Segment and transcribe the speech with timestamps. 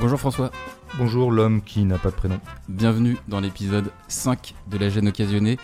[0.00, 0.50] Bonjour François.
[0.96, 2.40] Bonjour l'homme qui n'a pas de prénom.
[2.70, 5.58] Bienvenue dans l'épisode 5 de La gêne occasionnée.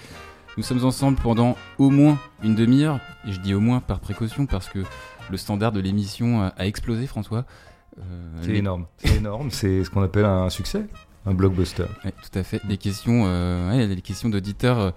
[0.59, 4.45] Nous sommes ensemble pendant au moins une demi-heure, et je dis au moins par précaution
[4.45, 4.81] parce que
[5.31, 7.47] le standard de l'émission a, explosé François.
[7.99, 8.03] Euh,
[8.43, 8.59] c'est les...
[8.59, 10.85] énorme, c'est énorme, c'est ce qu'on appelle un succès,
[11.25, 11.87] un blockbuster.
[12.05, 12.61] Ouais, tout à fait.
[12.69, 14.91] Les questions, euh, ouais, les questions d'auditeurs euh,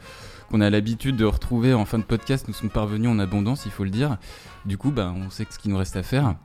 [0.52, 3.72] qu'on a l'habitude de retrouver en fin de podcast nous sont parvenues en abondance, il
[3.72, 4.18] faut le dire.
[4.66, 6.36] Du coup, bah, on sait ce qu'il nous reste à faire.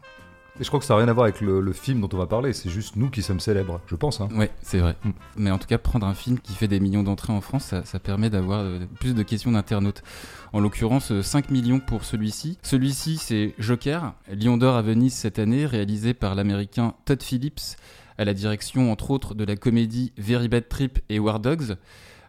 [0.61, 2.17] Et je crois que ça n'a rien à voir avec le, le, film dont on
[2.17, 4.21] va parler, c'est juste nous qui sommes célèbres, je pense.
[4.21, 4.29] Hein.
[4.37, 4.95] Ouais, c'est vrai.
[5.03, 5.11] Mm.
[5.37, 7.85] Mais en tout cas, prendre un film qui fait des millions d'entrées en France, ça,
[7.85, 10.05] ça permet d'avoir euh, plus de questions d'internautes.
[10.53, 12.59] En l'occurrence, 5 millions pour celui-ci.
[12.63, 17.77] Celui-ci, c'est Joker, Lion d'Or à Venise cette année, réalisé par l'américain Todd Phillips,
[18.17, 21.75] à la direction, entre autres, de la comédie Very Bad Trip et War Dogs.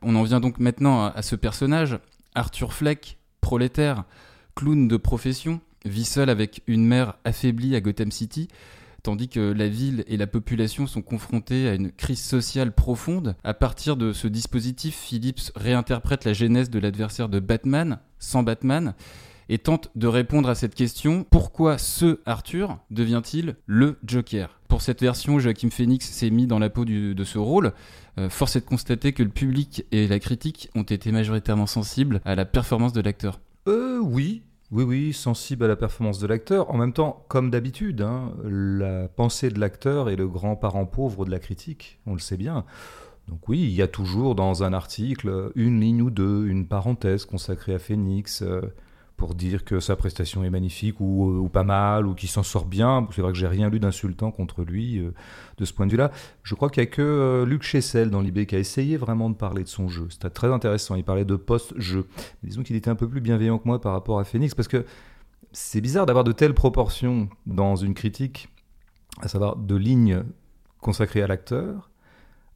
[0.02, 2.00] On en vient donc maintenant à, à ce personnage,
[2.34, 4.04] Arthur Fleck, prolétaire,
[4.56, 8.48] clown de profession, vit seul avec une mère affaiblie à Gotham City,
[9.04, 13.36] tandis que la ville et la population sont confrontées à une crise sociale profonde.
[13.44, 18.96] À partir de ce dispositif, Phillips réinterprète la genèse de l'adversaire de Batman, sans Batman,
[19.48, 24.60] et tente de répondre à cette question pourquoi ce Arthur devient-il le Joker?
[24.68, 27.74] Pour cette version, Joaquin Phoenix s'est mis dans la peau de ce rôle.
[28.18, 32.22] Euh, force est de constater que le public et la critique ont été majoritairement sensibles
[32.26, 33.40] à la performance de l'acteur.
[33.68, 36.72] Euh, oui, oui, oui, sensible à la performance de l'acteur.
[36.72, 41.26] En même temps, comme d'habitude, hein, la pensée de l'acteur est le grand parent pauvre
[41.26, 42.66] de la critique, on le sait bien.
[43.28, 47.26] Donc oui, il y a toujours dans un article une ligne ou deux, une parenthèse
[47.26, 48.62] consacrée à Phoenix euh,
[49.18, 52.66] pour dire que sa prestation est magnifique ou, ou pas mal, ou qu'il s'en sort
[52.66, 53.08] bien.
[53.16, 55.14] C'est vrai que j'ai rien lu d'insultant contre lui euh,
[55.58, 56.12] de ce point de vue-là.
[56.44, 59.30] Je crois qu'il n'y a que euh, Luc Chessel dans l'IB qui a essayé vraiment
[59.30, 60.08] de parler de son jeu.
[60.10, 60.96] C'était très intéressant.
[60.96, 62.08] Il parlait de post-jeu.
[62.44, 64.86] Disons qu'il était un peu plus bienveillant que moi par rapport à Phoenix, parce que
[65.52, 68.50] c'est bizarre d'avoir de telles proportions dans une critique,
[69.22, 70.24] à savoir de lignes
[70.82, 71.90] consacrées à l'acteur,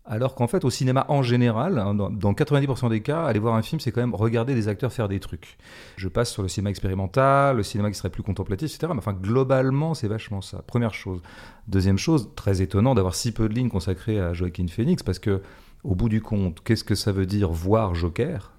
[0.10, 3.54] alors qu'en fait, au cinéma en général, hein, dans, dans 90% des cas, aller voir
[3.54, 5.58] un film, c'est quand même regarder des acteurs faire des trucs.
[5.98, 8.92] Je passe sur le cinéma expérimental, le cinéma qui serait plus contemplatif, etc.
[8.92, 10.64] Mais enfin, globalement, c'est vachement ça.
[10.66, 11.22] Première chose.
[11.68, 15.44] Deuxième chose, très étonnant d'avoir si peu de lignes consacrées à Joaquin Phoenix, parce que,
[15.84, 18.52] au bout du compte, qu'est-ce que ça veut dire voir Joker?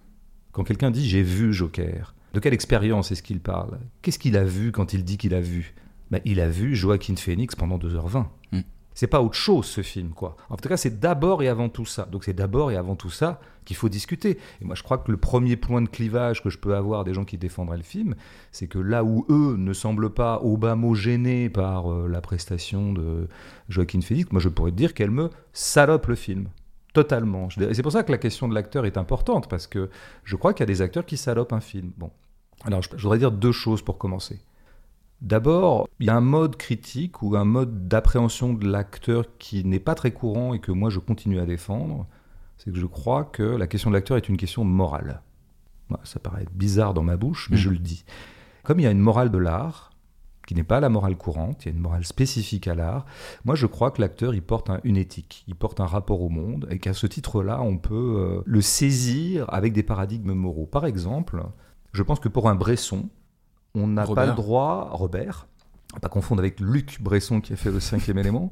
[0.52, 3.80] Quand quelqu'un dit j'ai vu Joker, de quelle expérience est-ce qu'il parle?
[4.02, 5.74] Qu'est-ce qu'il a vu quand il dit qu'il a vu?
[6.12, 8.26] Ben, Il a vu Joaquin Phoenix pendant 2h20.
[8.52, 8.60] Mm.
[8.94, 10.36] C'est pas autre chose ce film, quoi.
[10.48, 12.06] En tout cas, c'est d'abord et avant tout ça.
[12.10, 14.38] Donc c'est d'abord et avant tout ça qu'il faut discuter.
[14.60, 17.14] Et moi, je crois que le premier point de clivage que je peux avoir des
[17.14, 18.14] gens qui défendraient le film,
[18.52, 22.20] c'est que là où eux ne semblent pas au bas mot gênés par euh, la
[22.20, 23.28] prestation de
[23.68, 26.48] Joaquin Phoenix, moi je pourrais te dire qu'elle me salope le film.
[26.92, 27.48] Totalement.
[27.50, 29.90] C'est pour ça que la question de l'acteur est importante, parce que
[30.24, 31.92] je crois qu'il y a des acteurs qui salopent un film.
[31.96, 32.10] Bon.
[32.64, 34.40] Alors, je voudrais dire deux choses pour commencer.
[35.22, 39.80] D'abord, il y a un mode critique ou un mode d'appréhension de l'acteur qui n'est
[39.80, 42.06] pas très courant et que moi je continue à défendre.
[42.56, 45.22] C'est que je crois que la question de l'acteur est une question morale.
[46.04, 47.60] Ça paraît bizarre dans ma bouche, mais mmh.
[47.60, 48.04] je le dis.
[48.62, 49.90] Comme il y a une morale de l'art,
[50.46, 53.06] qui n'est pas la morale courante, il y a une morale spécifique à l'art,
[53.44, 56.28] moi je crois que l'acteur il porte un, une éthique, il porte un rapport au
[56.28, 60.66] monde, et qu'à ce titre-là, on peut euh, le saisir avec des paradigmes moraux.
[60.66, 61.42] Par exemple,
[61.92, 63.08] je pense que pour un Bresson,
[63.74, 65.46] on n'a pas le droit, Robert,
[65.94, 68.50] à pas confondre avec Luc Bresson qui a fait le cinquième élément.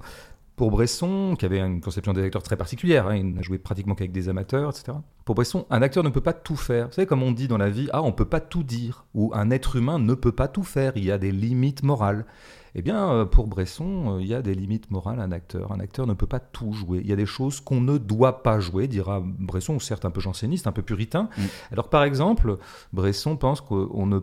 [0.56, 3.95] Pour Bresson, qui avait une conception des acteurs très particulière, hein, il n'a joué pratiquement
[3.95, 4.99] qu'avec des amateurs, etc.
[5.25, 6.89] Pour Bresson, un acteur ne peut pas tout faire.
[6.89, 9.31] Vous savez, comme on dit dans la vie, ah, on peut pas tout dire, ou
[9.34, 12.27] un être humain ne peut pas tout faire, il y a des limites morales.
[12.75, 15.73] Eh bien, euh, pour Bresson, euh, il y a des limites morales à un acteur.
[15.73, 17.00] Un acteur ne peut pas tout jouer.
[17.03, 20.11] Il y a des choses qu'on ne doit pas jouer, dira Bresson, ou certes un
[20.11, 21.29] peu janséniste, un peu puritain.
[21.37, 21.43] Mm.
[21.73, 22.59] Alors, par exemple,
[22.93, 24.21] Bresson pense qu'on ne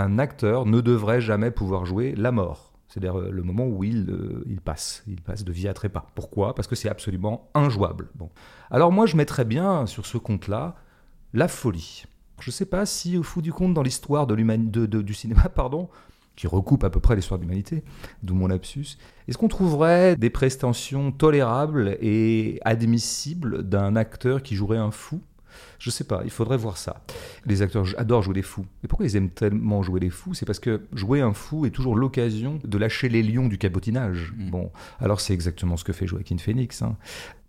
[0.00, 2.72] un acteur ne devrait jamais pouvoir jouer la mort.
[2.88, 6.06] C'est-à-dire le moment où il, euh, il, passe, il passe de vie à trépas.
[6.14, 6.54] Pourquoi?
[6.54, 8.08] Parce que c'est absolument injouable.
[8.70, 10.74] Alors moi, je mettrais bien sur ce compte-là
[11.34, 12.04] la folie.
[12.40, 15.88] Je ne sais pas si, au fond du compte, dans l'histoire de, du cinéma, pardon,
[16.36, 17.82] qui recoupe à peu près l'histoire de l'humanité,
[18.22, 18.96] d'où mon lapsus,
[19.26, 25.20] est-ce qu'on trouverait des prestations tolérables et admissibles d'un acteur qui jouerait un fou?
[25.78, 27.02] Je sais pas, il faudrait voir ça.
[27.46, 28.66] Les acteurs adorent jouer des fous.
[28.82, 30.34] Et pourquoi ils aiment tellement jouer des fous?
[30.34, 34.32] C'est parce que jouer un fou est toujours l'occasion de lâcher les lions du cabotinage.
[34.36, 34.50] Mm.
[34.50, 36.82] Bon, alors c'est exactement ce que fait Joaquin Phoenix.
[36.82, 36.96] Hein.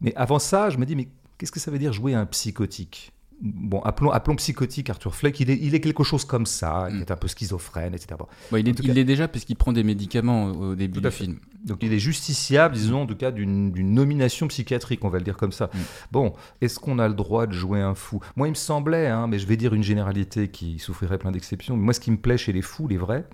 [0.01, 3.11] Mais avant ça, je me dis, mais qu'est-ce que ça veut dire jouer un psychotique?
[3.41, 7.01] Bon, appelons, appelons psychotique Arthur Fleck, il est, il est quelque chose comme ça, il
[7.01, 8.15] est un peu schizophrène, etc.
[8.17, 8.27] Bon.
[8.51, 11.39] Bon, il est, il est déjà puisqu'il prend des médicaments au début du film.
[11.63, 15.37] Donc il est justiciable, disons, en tout cas, d'une nomination psychiatrique, on va le dire
[15.37, 15.69] comme ça.
[15.73, 15.77] Mm.
[16.11, 18.19] Bon, est-ce qu'on a le droit de jouer un fou?
[18.35, 21.77] Moi, il me semblait, hein, mais je vais dire une généralité qui souffrirait plein d'exceptions,
[21.77, 23.27] moi, ce qui me plaît chez les fous, les vrais,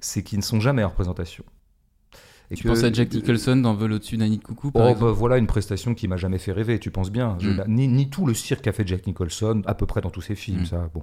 [0.00, 1.44] c'est qu'ils ne sont jamais en représentation.
[2.50, 4.86] Et Tu que- penses à Jack Nicholson dans Vol au-dessus d'un nid de coucou, par
[4.86, 7.36] Oh, exemple bah, voilà une prestation qui m'a jamais fait rêver, tu penses bien.
[7.42, 7.64] Mm.
[7.68, 10.34] ni, ni tout le cirque qu'a fait Jack Nicholson, à peu près dans tous ses
[10.34, 10.66] films, Mm.
[10.66, 10.90] ça.
[10.94, 11.02] Bon,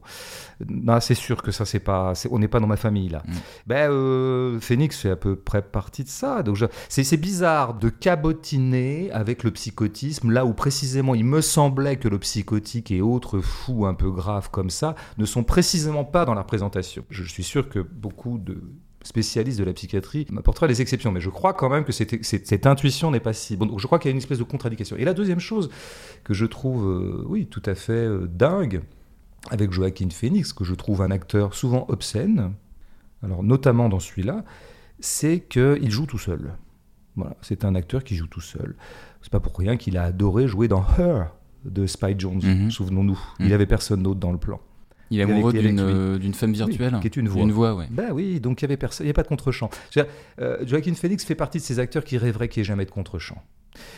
[0.67, 3.21] non, c'est sûr que ça, c'est pas, c'est- on n'est pas dans ma famille là.
[3.27, 3.31] Mm.
[3.67, 6.41] Ben, euh, Phoenix fait à peu près partie de ça.
[6.41, 11.41] Donc, je- c'est, c'est bizarre de cabotiner avec le psychotisme là où précisément il me
[11.41, 16.03] semblait que le psychotique et autres fous un peu graves comme ça ne sont précisément
[16.05, 17.05] pas dans la représentation.
[17.09, 18.63] Je suis sûr que beaucoup de
[19.05, 22.47] spécialistes de la psychiatrie m'apporteraient des exceptions, mais je crois quand même que cette, cette-
[22.47, 23.69] cette intuition n'est pas si bonne.
[23.69, 24.97] Donc je crois qu'il y a une espèce de contradiction.
[24.97, 25.69] Et la deuxième chose
[26.23, 28.81] que je trouve, euh, oui, tout à fait euh, dingue,
[29.51, 32.53] avec Joaquin Phoenix, que je trouve un acteur souvent obscène,
[33.23, 34.43] alors notamment dans celui-là,
[34.99, 36.53] c'est qu'il joue tout seul.
[37.15, 38.75] Voilà, c'est un acteur qui joue tout seul.
[39.21, 41.27] C'est pas pour rien qu'il a adoré jouer dans Her
[41.63, 42.71] de Spike Jones, Mhm.
[42.71, 43.19] souvenons-nous.
[43.39, 43.45] Mhm.
[43.47, 44.59] Il avait personne d'autre dans le plan.
[45.11, 46.95] Il est amoureux d'une euh, d'une femme virtuelle.
[46.95, 47.43] Oui, qui est une voix.
[47.43, 47.87] Une voix, ouais.
[47.89, 49.69] Ben oui, donc il avait n'y a pas de contre-champ.
[50.39, 52.91] Euh, Joaquin Phoenix fait partie de ces acteurs qui rêveraient qu'il n'y ait jamais de
[52.91, 53.41] contre-champ.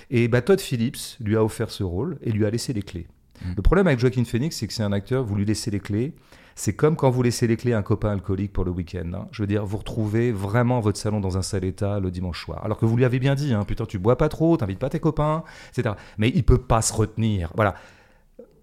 [0.10, 3.08] Et bah, Todd Phillips lui a offert ce rôle et lui a laissé les clés.
[3.42, 3.54] Mm.
[3.56, 6.14] Le problème avec Joaquin Phoenix, c'est que c'est un acteur, vous lui laissez les clés.
[6.56, 9.12] C'est comme quand vous laissez les clés à un copain alcoolique pour le week-end.
[9.14, 9.28] hein.
[9.32, 12.66] Je veux dire, vous retrouvez vraiment votre salon dans un sale état le dimanche soir.
[12.66, 14.90] Alors que vous lui avez bien dit, hein, putain, tu bois pas trop, t'invites pas
[14.90, 15.94] tes copains, etc.
[16.18, 17.52] Mais il peut pas se retenir.
[17.56, 17.76] Voilà.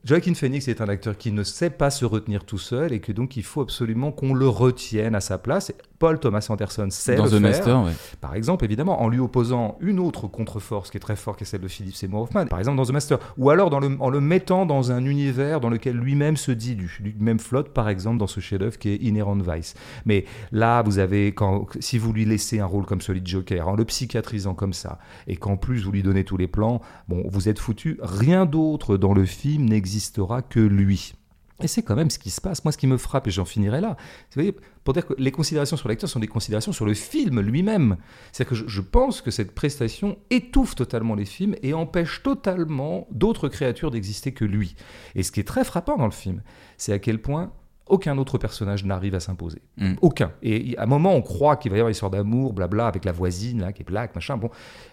[0.05, 3.11] Joaquin Phoenix est un acteur qui ne sait pas se retenir tout seul et que
[3.11, 5.73] donc il faut absolument qu'on le retienne à sa place.
[5.99, 7.93] Paul Thomas Anderson sait Dans le The faire, Master, ouais.
[8.21, 11.47] par exemple, évidemment, en lui opposant une autre contre-force qui est très forte, qui est
[11.47, 14.11] celle de Philip Seymour Hoffman, par exemple dans The Master, ou alors dans le- en
[14.11, 18.27] le mettant dans un univers dans lequel lui-même se dilue, lui-même flotte, par exemple, dans
[18.27, 19.75] ce chef-d'œuvre qui est Inherent Vice.
[20.05, 23.67] Mais là, vous avez, quand, si vous lui laissez un rôle comme celui de Joker,
[23.69, 27.23] en le psychiatrisant comme ça, et qu'en plus vous lui donnez tous les plans, bon,
[27.31, 27.99] vous êtes foutu.
[28.03, 31.14] Rien d'autre dans le film n'existera que lui.
[31.62, 32.64] Et c'est quand même ce qui se passe.
[32.64, 33.96] Moi, ce qui me frappe, et j'en finirai là,
[34.35, 34.43] vous
[34.82, 37.96] pour dire que les considérations sur l'acteur sont des considérations sur le film lui-même.
[38.32, 43.49] C'est-à-dire que je pense que cette prestation étouffe totalement les films et empêche totalement d'autres
[43.49, 44.75] créatures d'exister que lui.
[45.14, 46.43] Et ce qui est très frappant dans le film,
[46.76, 47.52] c'est à quel point
[47.87, 49.61] aucun autre personnage n'arrive à s'imposer.
[49.77, 49.95] Mm.
[50.01, 50.33] Aucun.
[50.43, 53.05] Et à un moment, on croit qu'il va y avoir une histoire d'amour, blabla, avec
[53.05, 54.39] la voisine, là, qui est black, machin.
[54.39, 54.51] Bon.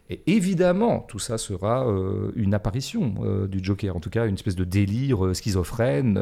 [0.10, 4.34] Et évidemment, tout ça sera euh, une apparition euh, du Joker, en tout cas, une
[4.34, 6.20] espèce de délire euh, schizophrène.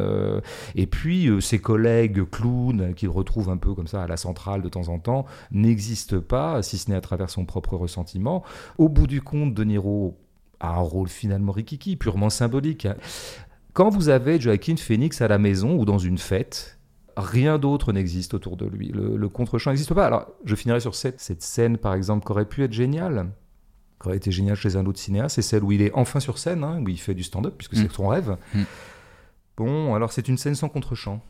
[0.76, 4.70] et puis, ses collègues clowns, qu'il retrouve un peu comme ça à la centrale de
[4.70, 8.44] temps en temps, n'existent pas, si ce n'est à travers son propre ressentiment.
[8.78, 10.18] Au bout du compte, De Niro
[10.60, 12.88] a un rôle finalement rikiki, purement symbolique.
[13.74, 16.80] Quand vous avez Joaquin Phoenix à la maison ou dans une fête,
[17.16, 18.90] rien d'autre n'existe autour de lui.
[18.90, 20.06] Le, le contre-champ n'existe pas.
[20.06, 23.30] Alors, je finirai sur cette, cette scène, par exemple, qui aurait pu être géniale,
[24.02, 26.38] qui aurait été géniale chez un autre cinéaste, c'est celle où il est enfin sur
[26.38, 27.82] scène, hein, où il fait du stand-up, puisque Mm.
[27.84, 28.38] c'est son rêve.
[28.54, 28.62] Mm.
[29.58, 31.22] Bon, alors c'est une scène sans contre-champ.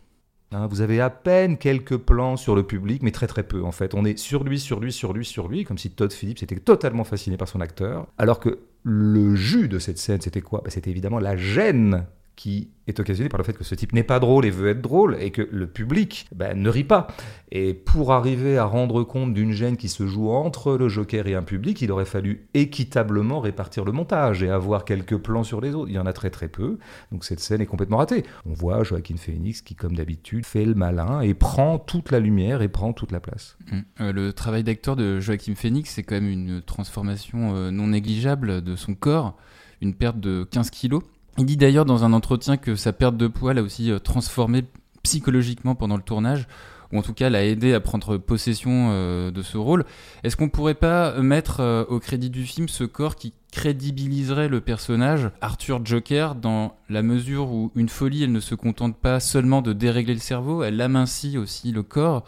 [0.52, 3.72] Hein, vous avez à peine quelques plans sur le public, mais très très peu en
[3.72, 3.94] fait.
[3.94, 6.56] On est sur lui, sur lui, sur lui, sur lui, comme si Todd Phillips était
[6.60, 8.08] totalement fasciné par son acteur.
[8.18, 10.62] Alors que le jus de cette scène, c'était quoi?
[10.64, 12.06] Bah, C'était évidemment la gêne
[12.40, 14.82] qui est occasionnée par le fait que ce type n'est pas drôle et veut être
[14.82, 17.08] drôle, et que le public bah, ne rit pas.
[17.52, 21.36] Et pour arriver à rendre compte d'une gêne qui se joue entre le Joker et
[21.36, 25.76] un public, il aurait fallu équitablement répartir le montage et avoir quelques plans sur les
[25.76, 25.90] autres.
[25.90, 26.78] Il y en a très très peu,
[27.12, 28.24] donc cette scène est complètement ratée.
[28.46, 32.62] On voit Joaquin Phoenix qui, comme d'habitude, fait le malin et prend toute la lumière
[32.62, 33.58] et prend toute la place.
[33.70, 33.80] Mm.
[34.00, 38.62] Euh, le travail d'acteur de Joaquin Phoenix, c'est quand même une transformation euh, non négligeable
[38.62, 39.36] de son corps,
[39.82, 41.04] une perte de 15 kilos.
[41.38, 44.64] Il dit d'ailleurs dans un entretien que sa perte de poids l'a aussi euh, transformé
[45.04, 46.48] psychologiquement pendant le tournage,
[46.92, 49.86] ou en tout cas l'a aidé à prendre possession euh, de ce rôle.
[50.24, 54.62] Est-ce qu'on pourrait pas mettre euh, au crédit du film ce corps qui crédibiliserait le
[54.62, 59.62] personnage Arthur Joker dans la mesure où une folie, elle ne se contente pas seulement
[59.62, 62.24] de dérégler le cerveau, elle amincit aussi le corps?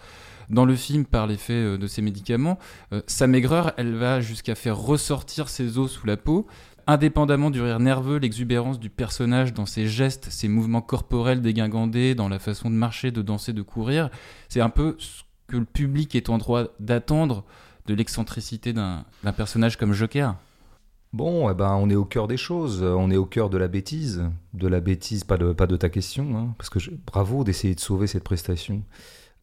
[0.51, 2.59] Dans le film par l'effet euh, de ces médicaments,
[2.93, 6.45] euh, sa maigreur, elle va jusqu'à faire ressortir ses os sous la peau.
[6.87, 12.27] Indépendamment du rire nerveux, l'exubérance du personnage dans ses gestes, ses mouvements corporels dégingandés, dans
[12.27, 14.09] la façon de marcher, de danser, de courir,
[14.49, 17.45] c'est un peu ce que le public est en droit d'attendre
[17.85, 19.05] de l'excentricité d'un
[19.35, 20.35] personnage comme Joker.
[21.13, 23.67] Bon, eh ben, on est au cœur des choses, on est au cœur de la
[23.67, 27.75] bêtise, de la bêtise, pas de, pas de ta question, hein, parce que bravo d'essayer
[27.75, 28.81] de sauver cette prestation.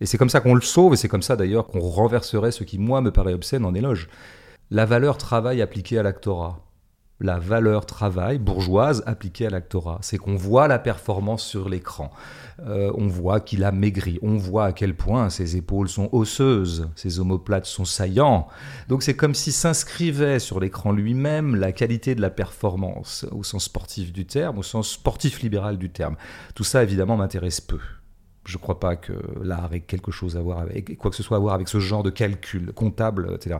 [0.00, 2.64] Et c'est comme ça qu'on le sauve, et c'est comme ça d'ailleurs qu'on renverserait ce
[2.64, 4.08] qui, moi, me paraît obscène en éloge.
[4.70, 6.60] La valeur travail appliquée à l'actorat.
[7.20, 9.98] La valeur travail bourgeoise appliquée à l'actorat.
[10.02, 12.12] C'est qu'on voit la performance sur l'écran.
[12.60, 14.20] Euh, on voit qu'il a maigri.
[14.22, 18.46] On voit à quel point ses épaules sont osseuses, ses omoplates sont saillants.
[18.88, 23.64] Donc c'est comme si s'inscrivait sur l'écran lui-même la qualité de la performance, au sens
[23.64, 26.14] sportif du terme, au sens sportif libéral du terme.
[26.54, 27.80] Tout ça, évidemment, m'intéresse peu.
[28.48, 29.12] Je ne crois pas que
[29.42, 31.80] l'art ait quelque chose à voir avec, quoi que ce soit à voir avec ce
[31.80, 33.58] genre de calcul comptable, etc.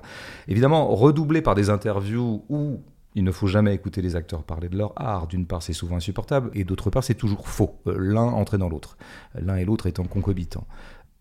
[0.49, 2.80] Évidemment, redoublé par des interviews où
[3.14, 5.26] il ne faut jamais écouter les acteurs parler de leur art.
[5.26, 7.76] D'une part, c'est souvent insupportable, et d'autre part, c'est toujours faux.
[7.87, 8.97] Euh, l'un entraînant l'autre,
[9.35, 10.66] l'un et l'autre étant concomitants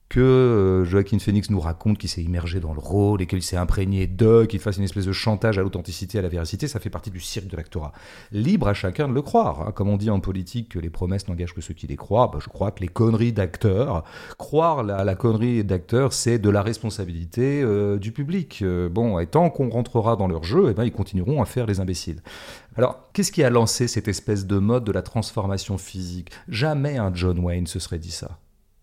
[0.09, 3.57] que euh, Joaquin Phoenix nous raconte qu'il s'est immergé dans le rôle et qu'il s'est
[3.57, 6.89] imprégné de, qu'il fasse une espèce de chantage à l'authenticité, à la véracité, ça fait
[6.89, 7.91] partie du cirque de l'actorat.
[8.31, 9.61] Libre à chacun de le croire.
[9.61, 9.71] Hein.
[9.71, 12.39] Comme on dit en politique que les promesses n'engagent que ceux qui les croient, bah,
[12.41, 14.03] je crois que les conneries d'acteurs,
[14.37, 18.59] croire la, la connerie d'acteurs, c'est de la responsabilité euh, du public.
[18.61, 21.65] Euh, bon, et tant qu'on rentrera dans leur jeu, eh ben, ils continueront à faire
[21.65, 22.21] les imbéciles.
[22.77, 26.31] Alors, qu'est-ce qui a lancé cette espèce de mode de la transformation physique?
[26.47, 28.37] Jamais un John Wayne se serait dit ça.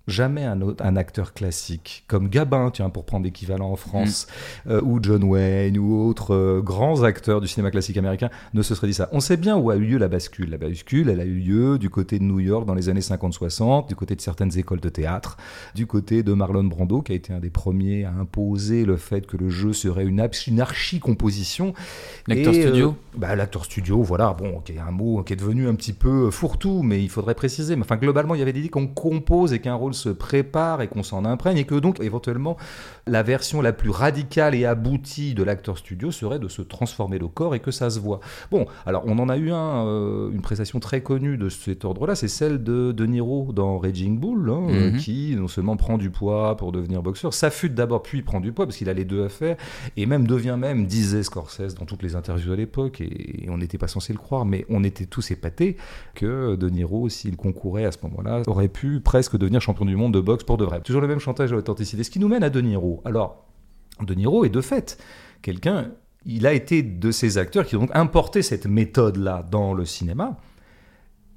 [0.07, 4.27] Jamais un, autre, un acteur classique comme Gabin, tiens, pour prendre l'équivalent en France,
[4.67, 8.75] euh, ou John Wayne, ou autres euh, grands acteurs du cinéma classique américain, ne se
[8.75, 9.09] serait dit ça.
[9.13, 10.51] On sait bien où a eu lieu la bascule.
[10.51, 13.89] La bascule, elle a eu lieu du côté de New York dans les années 50-60,
[13.89, 15.39] du côté de certaines écoles de théâtre,
[15.75, 19.27] du côté de Marlon Brando, qui a été un des premiers à imposer le fait
[19.27, 21.73] que le jeu serait une, une archi-composition.
[22.29, 25.67] L'acteur studio euh, bah, L'acteur studio, voilà, bon, qui est un mot qui est devenu
[25.67, 27.75] un petit peu fourre-tout, mais il faudrait préciser.
[27.77, 30.89] Mais enfin, globalement, il y avait l'idée qu'on compose et qu'un rôle se prépare et
[30.89, 32.57] qu'on s'en imprègne et que donc éventuellement
[33.07, 37.29] la version la plus radicale et aboutie de l'acteur studio serait de se transformer le
[37.29, 38.21] corps et que ça se voit.
[38.51, 42.15] Bon, alors on en a eu un, euh, une prestation très connue de cet ordre-là,
[42.15, 44.99] c'est celle de De Niro dans Raging Bull, hein, euh, mhm.
[44.99, 48.67] qui non seulement prend du poids pour devenir boxeur, s'affûte d'abord puis prend du poids
[48.67, 49.57] parce qu'il a les deux à faire
[49.97, 53.79] et même devient même, disait Scorsese dans toutes les interviews à l'époque et, on n'était
[53.79, 55.77] pas censé le croire, mais on était tous épatés
[56.15, 60.15] que De Niro, s'il concourait à ce moment-là, aurait pu presque devenir champion du monde
[60.15, 60.81] de boxe pour de vrai.
[60.81, 62.03] Toujours le même chantage à l'authenticité.
[62.03, 62.94] Ce qui nous mène à De Niro.
[63.05, 63.47] Alors,
[64.01, 64.99] De Niro est de fait
[65.43, 65.93] quelqu'un,
[66.25, 70.39] il a été de ces acteurs qui ont donc importé cette méthode-là dans le cinéma.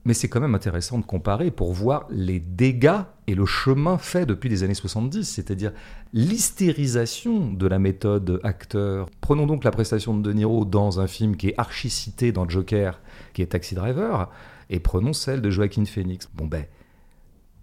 [0.06, 4.26] Mais c'est quand même intéressant de comparer pour voir les dégâts et le chemin fait
[4.26, 5.74] depuis les années 70, c'est-à-dire
[6.14, 9.10] l'hystérisation de la méthode acteur.
[9.20, 12.48] Prenons donc la prestation de De Niro dans un film qui est archi cité dans
[12.48, 13.02] Joker,
[13.34, 14.30] qui est Taxi Driver,
[14.70, 16.30] et prenons celle de Joaquin Phoenix.
[16.34, 16.64] Bon ben,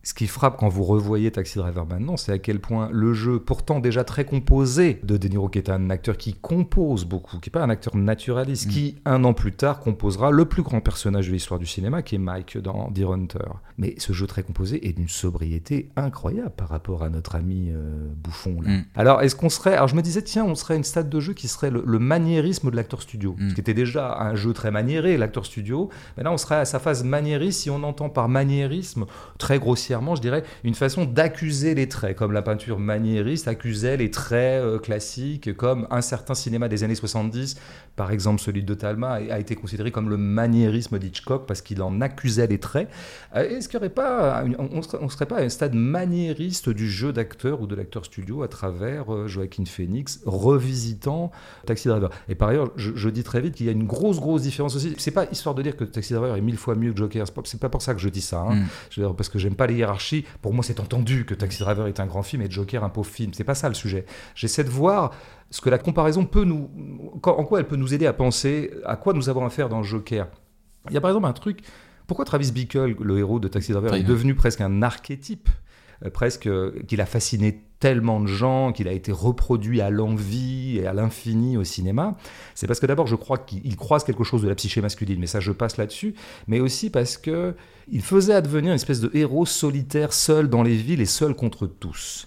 [0.05, 3.41] ce qui frappe quand vous revoyez Taxi Driver maintenant, c'est à quel point le jeu,
[3.41, 7.49] pourtant déjà très composé de De Niro, qui est un acteur qui compose beaucoup, qui
[7.49, 8.71] n'est pas un acteur naturaliste, mm.
[8.71, 12.17] qui, un an plus tard, composera le plus grand personnage de l'histoire du cinéma, qui
[12.17, 13.39] est Mike dans The Hunter.
[13.79, 18.07] Mais ce jeu très composé est d'une sobriété incroyable par rapport à notre ami euh,
[18.23, 18.59] Bouffon.
[18.61, 18.85] Mm.
[18.97, 19.75] Alors, est-ce qu'on serait.
[19.75, 22.71] Alors, je me disais, tiens, on serait une stade de jeu qui serait le, maniérisme
[22.71, 23.51] de l'acteur studio, mm.
[23.51, 25.89] ce qui était déjà un jeu très maniéré, l'acteur studio.
[26.19, 29.07] Mais là, on serait à sa phase maniériste, si on entend par maniérisme,
[29.39, 29.59] très
[30.15, 34.79] je dirais, une façon d'accuser les traits, comme la peinture maniériste accusait les traits euh,
[34.79, 37.57] classiques, comme un certain cinéma des années 70,
[37.97, 42.01] par exemple celui de Talma, a été considéré comme le maniérisme d'Hitchcock parce qu'il en
[42.01, 42.89] accusait les traits.
[43.37, 46.91] Euh, est-ce qu'il n'y aurait pas, on ne serait, pas à un stade maniériste du
[46.91, 51.31] jeu d'acteur ou de l'acteur studio à travers euh, Joaquin Phoenix revisitant
[51.67, 52.11] Taxi Driver?
[52.29, 54.95] Et par ailleurs, je, dis très vite qu'il y a une grosse, grosse différence aussi.
[54.99, 57.61] C'est pas histoire de dire que Taxi Driver est mille fois mieux que Joker, c'est
[57.61, 58.57] pas, pas pour ça que je dis ça, hein.
[58.57, 58.67] mm.
[58.91, 59.85] je veux dire, parce que j'aime pas les
[60.43, 63.11] pour moi, c'est entendu que Taxi Driver est un grand film et Joker un pauvre
[63.11, 63.33] film.
[63.35, 64.05] C'est pas ça le sujet.
[64.35, 65.13] J'essaie de voir
[65.51, 66.71] ce que la comparaison peut nous,
[67.23, 70.27] en quoi elle peut nous aider à penser à quoi nous avons affaire dans Joker.
[70.89, 71.61] Il y a par exemple un truc.
[72.07, 75.49] Pourquoi Travis Bickle, le héros de Taxi Driver, est devenu presque un archétype
[76.05, 76.49] euh, presque
[76.87, 81.57] qu'il a fasciné tellement de gens, qu'il a été reproduit à l'envie et à l'infini
[81.57, 82.17] au cinéma,
[82.55, 85.27] c'est parce que d'abord je crois qu'il croise quelque chose de la psyché masculine, mais
[85.27, 86.15] ça je passe là-dessus,
[86.47, 87.55] mais aussi parce que
[87.89, 91.67] il faisait advenir une espèce de héros solitaire, seul dans les villes et seul contre
[91.67, 92.27] tous.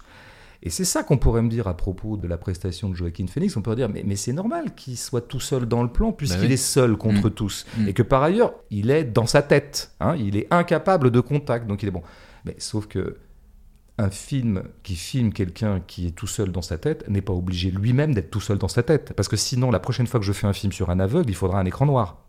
[0.62, 3.56] Et c'est ça qu'on pourrait me dire à propos de la prestation de Joaquin Phoenix.
[3.56, 6.48] On pourrait dire, mais, mais c'est normal qu'il soit tout seul dans le plan, puisqu'il
[6.48, 7.34] bah est seul contre mmh.
[7.34, 7.66] tous.
[7.76, 7.88] Mmh.
[7.88, 9.92] Et que par ailleurs, il est dans sa tête.
[10.00, 11.66] Hein, il est incapable de contact.
[11.68, 12.02] Donc il est bon.
[12.44, 13.18] Mais sauf que
[13.98, 17.70] un film qui filme quelqu'un qui est tout seul dans sa tête n'est pas obligé
[17.70, 19.12] lui-même d'être tout seul dans sa tête.
[19.14, 21.34] Parce que sinon, la prochaine fois que je fais un film sur un aveugle, il
[21.34, 22.27] faudra un écran noir.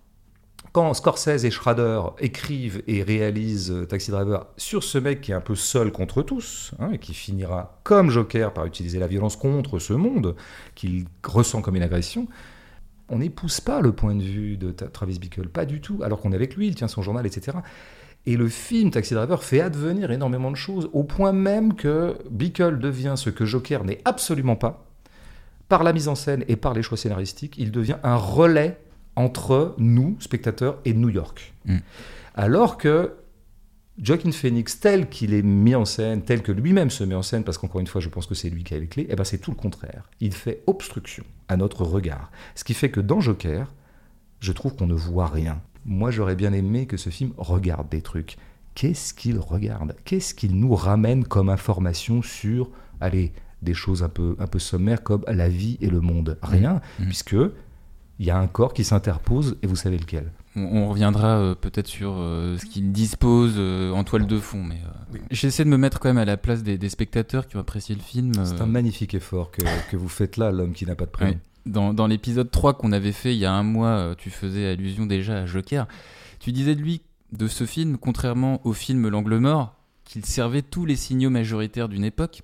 [0.72, 5.42] Quand Scorsese et Schrader écrivent et réalisent Taxi Driver sur ce mec qui est un
[5.42, 9.80] peu seul contre tous, hein, et qui finira comme Joker par utiliser la violence contre
[9.80, 10.36] ce monde,
[10.76, 12.28] qu'il ressent comme une agression,
[13.10, 16.32] on n'épouse pas le point de vue de Travis Bickle, pas du tout, alors qu'on
[16.32, 17.58] est avec lui, il tient son journal, etc.
[18.28, 22.78] Et le film Taxi Driver fait advenir énormément de choses, au point même que Bickle
[22.78, 24.86] devient ce que Joker n'est absolument pas.
[25.68, 28.80] Par la mise en scène et par les choix scénaristiques, il devient un relais
[29.16, 31.54] entre nous, spectateurs, et New York.
[31.66, 31.78] Mm.
[32.36, 33.14] Alors que
[34.02, 37.44] Joaquin Phoenix, tel qu'il est mis en scène, tel que lui-même se met en scène,
[37.44, 39.26] parce qu'encore une fois, je pense que c'est lui qui a les clés, eh ben
[39.26, 40.10] c'est tout le contraire.
[40.22, 42.32] Il fait obstruction à notre regard.
[42.56, 43.74] Ce qui fait que dans Joker,
[44.40, 45.62] je trouve qu'on ne voit rien.
[45.86, 48.38] Moi, j'aurais bien aimé que ce film regarde des trucs,
[48.74, 49.96] qu'est-ce qu'il regarde?
[50.06, 52.70] Qu'est-ce qu'il nous ramène comme information sur,
[53.02, 56.38] allez, des choses un peu, un peu sommaires comme la vie et le monde?
[56.42, 57.06] Rien, mmh.
[57.06, 57.36] puisque
[58.20, 60.32] il y a un corps qui s'interpose et vous savez lequel.
[60.56, 64.82] On, reviendra euh, peut-être sur euh, ce qu'il dispose euh, en toile de fond, mais
[65.32, 68.02] j'essaie de me mettre quand même à la place des, spectateurs qui ont apprécié le
[68.02, 68.34] film.
[68.44, 71.40] C'est un magnifique effort que, que, vous faites là, l'homme qui n'a pas de prénom.
[71.66, 75.06] Dans, dans l'épisode 3 qu'on avait fait il y a un mois, tu faisais allusion
[75.06, 75.88] déjà à Joker.
[76.40, 80.86] Tu disais de lui, de ce film, contrairement au film L'Angle Mort, qu'il servait tous
[80.86, 82.42] les signaux majoritaires d'une époque.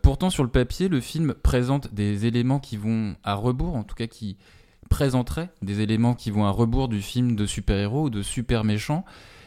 [0.00, 3.94] Pourtant, sur le papier, le film présente des éléments qui vont à rebours, en tout
[3.94, 4.36] cas qui,
[4.92, 9.06] présenterait des éléments qui vont à rebours du film de super-héros ou de super méchants.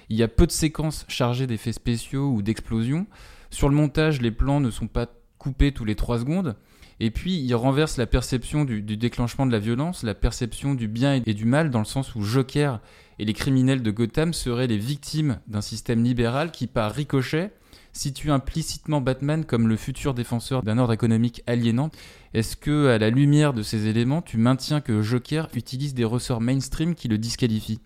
[0.10, 3.06] Il y a peu de séquences chargées d'effets spéciaux ou d'explosions.
[3.52, 5.06] Sur le montage, les plans ne sont pas
[5.38, 6.56] coupés tous les 3 secondes.
[7.00, 11.22] Et puis, il renverse la perception du, déclenchement de la violence, la perception du bien
[11.24, 12.80] et du mal, dans le sens où Joker
[13.20, 17.52] et les criminels de Gotham seraient les victimes d'un système libéral qui, par ricochet,
[17.96, 21.90] situe implicitement Batman comme le futur défenseur d'un ordre économique aliénant.
[22.34, 26.42] Est-ce que, à la lumière de ces éléments, tu maintiens que Joker utilise des ressorts
[26.42, 27.80] mainstream qui le disqualifient?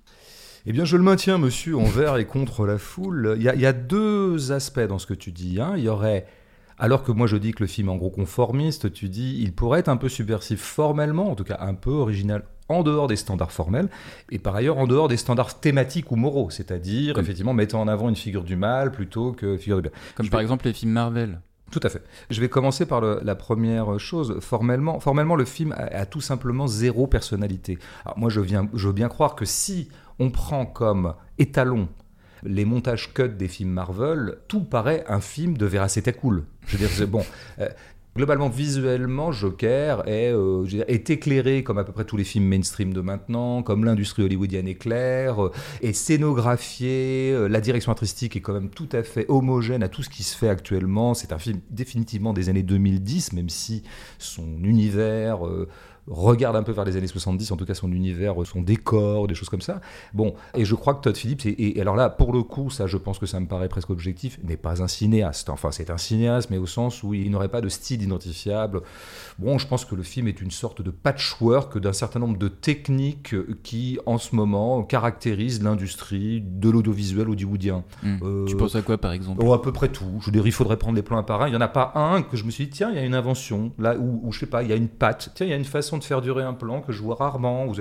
[0.66, 3.36] Eh bien, je le maintiens, monsieur, envers et contre la foule.
[3.38, 5.62] Il y, a, deux aspects dans ce que tu dis.
[5.62, 5.74] Hein.
[5.78, 6.25] Il y aurait
[6.80, 9.54] alors que moi je dis que le film est en gros conformiste, tu dis il
[9.54, 13.16] pourrait être un peu subversif formellement, en tout cas un peu original en dehors des
[13.16, 13.90] standards formels,
[14.32, 18.10] et par ailleurs en dehors des standards thématiques ou moraux, c'est-à-dire effectivement mettant en avant
[18.10, 19.92] une figure du mal plutôt que figure du bien.
[20.16, 21.42] Comme par exemple les films Marvel.
[21.72, 22.02] Tout à fait.
[22.30, 24.40] Je vais commencer par la première chose.
[24.40, 27.78] Formellement, formellement, le film a, tout simplement zéro personnalité.
[28.06, 31.88] Alors moi, je, viens, je veux bien croire que si on prend comme étalon
[32.44, 36.46] les montages cut des films Marvel, tout paraît un film de Veracete cool.
[36.68, 37.24] Je veux dire, c'est bon.
[37.60, 37.70] Euh,
[38.20, 43.00] Globalement, visuellement, Joker euh, est, éclairé comme à peu près tous les films mainstream de
[43.00, 48.52] maintenant, comme l'industrie hollywoodienne est claire, euh, est scénographié, euh, la direction artistique est quand
[48.52, 51.14] même tout à fait homogène à tout ce qui se fait actuellement.
[51.14, 53.84] C'est un film définitivement des années 2010, même si
[54.17, 55.39] son univers
[56.10, 59.36] regarde un peu vers les années 70, en tout cas son univers, son décor, des
[59.36, 59.82] choses comme ça.
[60.13, 62.98] Bon, et je crois que Todd Phillips, et, alors là, pour le coup, ça je
[62.98, 65.50] pense que ça me paraît presque objectif, n'est pas un cinéaste.
[65.50, 68.82] Enfin, c'est un cinéaste, mais au sens où il n'aurait pas de style identifiable.
[69.38, 72.48] Bon, je pense que le film est une sorte de patchwork d'un certain nombre de
[72.48, 77.84] techniques qui, en ce moment, caractérisent l'industrie de l'audiovisuel hollywoodien.
[78.04, 78.17] Hmm.
[78.24, 79.41] Euh, tu penses à quoi, par exemple?
[79.43, 80.17] Oh, À peu près tout.
[80.22, 81.48] Je veux dire, il faudrait prendre les plans un par un.
[81.48, 83.06] Il n'y en a pas un que je me suis dit, tiens, il y a
[83.06, 85.50] une invention, là, où, où je sais pas, il y a une patte, tiens, il
[85.50, 87.72] y a une façon de faire durer un plan que je vois rarement.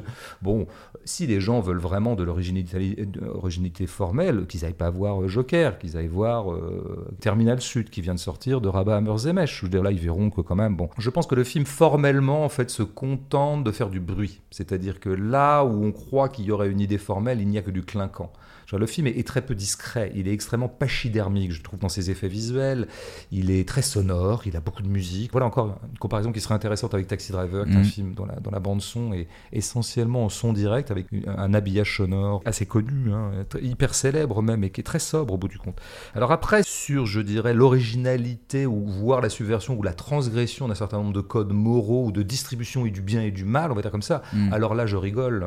[0.43, 0.67] Bon,
[1.05, 5.97] si les gens veulent vraiment de l'originalité formelle, qu'ils n'aillent pas voir euh, Joker, qu'ils
[5.97, 9.61] aillent voir euh, Terminal Sud qui vient de sortir de Rabat Hammerzemesh.
[9.61, 10.89] Je veux dire, là, ils verront que quand même, bon.
[10.99, 14.41] Je pense que le film, formellement, en fait, se contente de faire du bruit.
[14.51, 17.63] C'est-à-dire que là où on croit qu'il y aurait une idée formelle, il n'y a
[17.63, 18.33] que du clinquant
[18.77, 22.29] le film est, très peu discret, il est extrêmement pachydermique, je trouve, dans ses effets
[22.29, 22.87] visuels.
[23.33, 25.33] Il est très sonore, il a beaucoup de musique.
[25.33, 27.85] Voilà encore une comparaison qui serait intéressante avec Taxi Driver, qui est un mm.
[27.85, 33.13] film dont la, bande-son est essentiellement en son direct, avec un habillage sonore assez connu,
[33.13, 33.31] hein,
[33.63, 35.81] hyper célèbre même, et qui est très sobre au bout du compte.
[36.15, 40.99] Alors après, sur, je dirais, l'originalité, ou voire la subversion, ou la transgression d'un certain
[40.99, 43.83] nombre de codes moraux, ou de distribution et du bien et du mal, on va
[43.83, 44.53] dire comme ça, mm.
[44.53, 45.47] alors là, je rigole.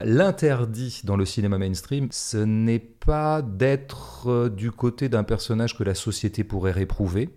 [0.00, 5.84] L'interdit dans le cinéma mainstream, ce n'est pas d'être euh, du côté d'un personnage que
[5.84, 7.30] la société pourrait réprouver.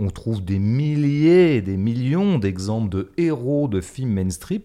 [0.00, 4.62] On trouve des milliers, des millions d'exemples de héros de films mainstream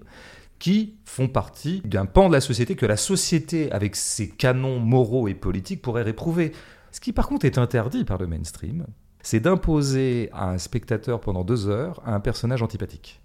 [0.58, 5.28] qui font partie d'un pan de la société que la société, avec ses canons moraux
[5.28, 6.52] et politiques, pourrait réprouver.
[6.92, 8.88] Ce qui par contre est interdit par le mainstream,
[9.22, 13.22] c'est d'imposer à un spectateur pendant deux heures un personnage antipathique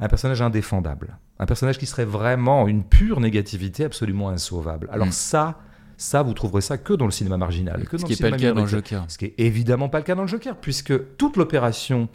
[0.00, 4.88] un personnage indéfendable, un personnage qui serait vraiment une pure négativité absolument insauvable.
[4.92, 5.12] Alors mm.
[5.12, 5.60] ça,
[5.96, 7.84] ça, vous trouverez ça que dans le cinéma marginal.
[7.88, 9.04] Que ce qui n'est pas le cas dans le Joker.
[9.08, 12.08] Ce qui est évidemment pas le cas dans le Joker, puisque toute l'opération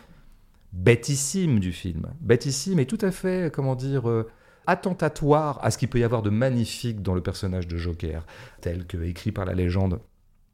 [0.72, 4.28] bêtissime du film, bêtissime et tout à fait, comment dire, euh,
[4.68, 8.26] attentatoire à ce qu'il peut y avoir de magnifique dans le personnage de Joker,
[8.62, 10.00] tel que écrit par la légende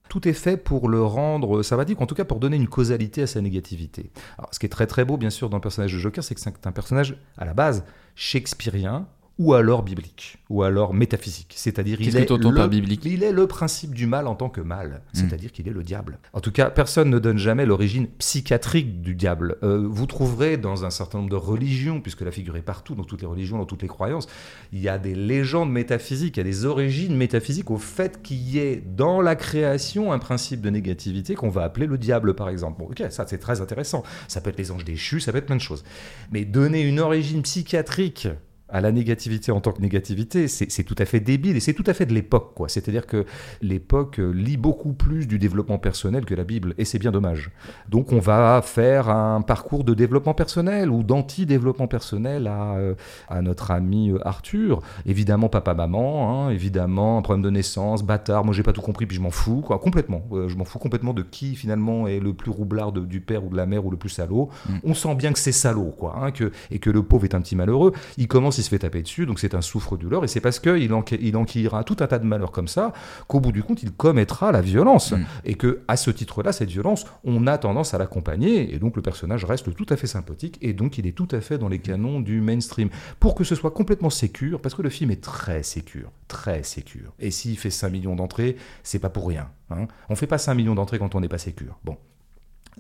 [0.10, 3.28] tout est fait pour le rendre sympathique, en tout cas pour donner une causalité à
[3.28, 4.12] sa négativité.
[4.38, 6.36] Alors, ce qui est très très beau, bien sûr, dans le personnage de Joker, c'est
[6.36, 9.08] que c'est un personnage, à la base, shakespearien,
[9.40, 11.54] ou alors biblique, ou alors métaphysique.
[11.56, 13.06] C'est-à-dire il, est le, biblique?
[13.06, 15.18] il est le principe du mal en tant que mal, hmm.
[15.18, 16.20] c'est-à-dire qu'il est le diable.
[16.34, 19.56] En tout cas, personne ne donne jamais l'origine psychiatrique du diable.
[19.64, 23.06] Euh, vous trouverez dans un certain nombre de religions, puisque la figure est partout, dans
[23.06, 24.28] toutes les religions, dans toutes les croyances,
[24.74, 28.42] il y a des légendes métaphysiques, il y a des origines métaphysiques au fait qu'il
[28.42, 32.50] y ait dans la création un principe de négativité qu'on va appeler le diable, par
[32.50, 32.80] exemple.
[32.80, 34.04] Bon, ok, ça c'est très intéressant.
[34.28, 35.86] Ça peut être les anges déchus, ça peut être plein de choses.
[36.30, 38.28] Mais donner une origine psychiatrique
[38.72, 41.84] à la négativité en tant que négativité, c'est tout à fait débile et c'est tout
[41.88, 42.54] à fait de l'époque.
[42.56, 42.70] quoi.
[42.70, 43.26] C'est-à-dire que
[43.62, 47.52] l'époque lit beaucoup plus du développement personnel que la Bible et c'est bien dommage.
[47.90, 52.96] Donc on va faire un parcours de développement personnel ou d'anti-développement personnel à, euh,
[53.28, 54.82] à notre ami euh, Arthur.
[55.06, 59.18] Évidemment papa-maman, hein, évidemment un problème de naissance, bâtard, moi j'ai pas tout compris puis
[59.18, 60.22] je m'en fous, quoi, complètement.
[60.32, 63.50] Euh, je m'en fous complètement de qui finalement est le plus roublard du père ou
[63.50, 64.50] de la mère ou le plus salaud.
[64.68, 64.74] Mm.
[64.84, 67.42] On sent bien que c'est salaud, quoi, hein, que, et que le pauvre est un
[67.42, 67.94] petit malheureux.
[68.18, 70.92] Il commence il se fait taper dessus, donc c'est un souffre-douleur, et c'est parce qu'il
[71.22, 72.94] il enquillera tout un tas de malheurs comme ça
[73.28, 75.12] qu'au bout du compte, il commettra la violence.
[75.12, 75.26] Mm.
[75.46, 79.02] Et que, à ce titre-là, cette violence, on a tendance à l'accompagner, et donc le
[79.02, 81.80] personnage reste tout à fait sympathique, et donc il est tout à fait dans les
[81.80, 82.90] canons du mainstream.
[83.20, 87.14] Pour que ce soit complètement sécure, parce que le film est très sécure, très sécure.
[87.20, 89.50] Et s'il fait 5 millions d'entrées, c'est pas pour rien.
[89.70, 89.88] Hein.
[90.10, 91.80] On fait pas 5 millions d'entrées quand on n'est pas sécure.
[91.84, 91.98] Bon,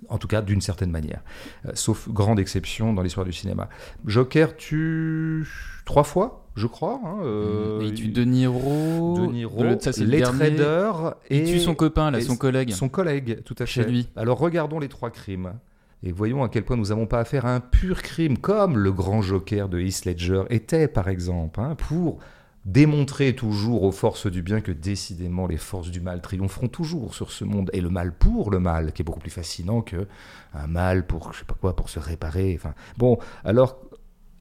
[0.07, 1.21] en tout cas d'une certaine manière,
[1.65, 3.69] euh, sauf grande exception dans l'histoire du cinéma.
[4.05, 5.47] Joker tue
[5.85, 6.99] trois fois, je crois.
[7.03, 12.11] Hein, euh, il tue De Niro, de Niro les traders et il tue son copain,
[12.11, 12.71] là, son collègue.
[12.71, 13.83] Son collègue, tout à fait.
[13.83, 14.07] Chez lui.
[14.15, 15.53] Alors regardons les trois crimes.
[16.01, 18.91] Et voyons à quel point nous n'avons pas affaire à un pur crime, comme le
[18.93, 22.19] grand Joker de Heath Ledger était, par exemple, hein, pour
[22.71, 27.31] démontrer toujours aux forces du bien que décidément les forces du mal triompheront toujours sur
[27.31, 30.07] ce monde et le mal pour le mal qui est beaucoup plus fascinant que
[30.53, 33.79] un mal pour je sais pas quoi pour se réparer enfin bon alors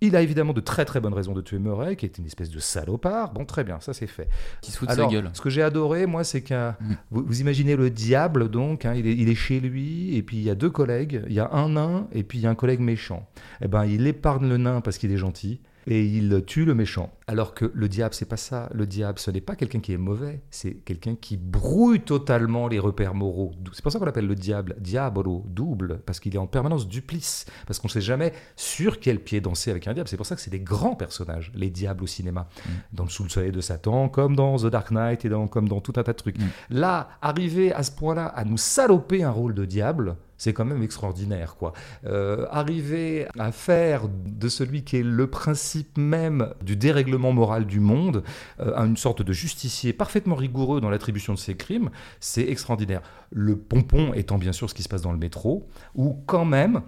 [0.01, 2.51] il a évidemment de très très bonnes raisons de tuer Murray, qui est une espèce
[2.51, 3.33] de salopard.
[3.33, 4.29] Bon, très bien, ça c'est fait.
[4.61, 5.29] Qui se fout de sa gueule.
[5.33, 6.77] Ce que j'ai adoré, moi, c'est qu'un.
[6.81, 6.95] Mm.
[7.11, 10.45] Vous, imaginez le diable, donc, hein, il, est, il, est, chez lui, et puis il
[10.45, 11.25] y a deux collègues.
[11.27, 13.29] Il y a un nain, et puis il y a un collègue méchant.
[13.61, 17.11] Eh ben, il épargne le nain parce qu'il est gentil et il tue le méchant.
[17.27, 18.69] Alors que le diable, c'est pas ça.
[18.75, 22.79] Le diable, ce n'est pas quelqu'un qui est mauvais, c'est quelqu'un qui brouille totalement les
[22.79, 23.53] repères moraux.
[23.73, 27.47] C'est pour ça qu'on l'appelle le diable, diabolo, double, parce qu'il est en permanence duplice,
[27.67, 30.09] parce qu'on ne sait jamais sur quel pied danser avec un diable.
[30.09, 32.71] C'est pour ça que c'est des grands personnages, les diables au cinéma, mm.
[32.93, 35.69] dans le Sous le soleil de Satan, comme dans The Dark Knight et dans, comme
[35.69, 36.39] dans tout un tas de trucs.
[36.39, 36.49] Mm.
[36.71, 40.83] Là, arriver à ce point-là à nous saloper un rôle de diable, c'est quand même
[40.83, 41.57] extraordinaire.
[41.57, 41.73] quoi.
[42.07, 47.81] Euh, arriver à faire de celui qui est le principe même du dérèglement moral du
[47.81, 48.23] monde
[48.61, 53.03] euh, une sorte de justicier parfaitement rigoureux dans l'attribution de ses crimes, c'est extraordinaire.
[53.31, 56.83] Le pompon étant bien sûr ce qui se passe dans le métro, où quand même,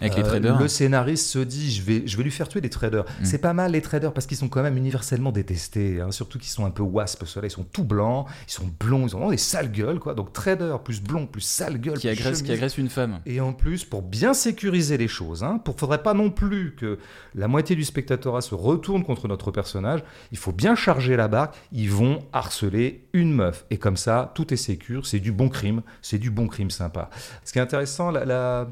[0.00, 0.58] avec les euh, traders.
[0.58, 3.04] le scénariste se dit je vais, je vais lui faire tuer des traders.
[3.04, 3.24] Mm.
[3.24, 6.50] C'est pas mal les traders parce qu'ils sont quand même universellement détestés, hein, surtout qu'ils
[6.50, 9.36] sont un peu wasp, ceux-là ils sont tout blancs, ils sont blonds, ils ont des
[9.36, 10.14] sales gueules quoi.
[10.14, 11.98] Donc trader plus blond plus sale gueule.
[11.98, 13.20] Qui agresse, qui agresse une femme.
[13.24, 16.98] Et en plus pour bien sécuriser les choses, hein, pour faudrait pas non plus que
[17.34, 20.02] la moitié du spectatorat se retourne contre notre personnage,
[20.32, 21.54] il faut bien charger la barque.
[21.72, 25.82] Ils vont harceler une meuf et comme ça tout est sécure, c'est du bon crime,
[26.02, 27.10] c'est du bon crime sympa.
[27.44, 28.68] Ce qui est intéressant, la, la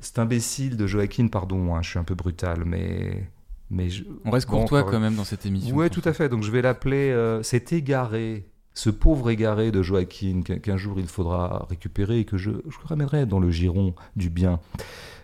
[0.00, 3.28] cet imbécile de Joaquin, pardon, hein, je suis un peu brutal, mais.
[3.70, 3.88] mais
[4.24, 5.74] On reste courtois quand même dans cette émission.
[5.74, 6.28] Oui, tout à fait.
[6.28, 11.06] Donc je vais l'appeler euh, cet égaré, ce pauvre égaré de Joaquin, qu'un jour il
[11.06, 14.60] faudra récupérer et que je, je ramènerai dans le giron du bien,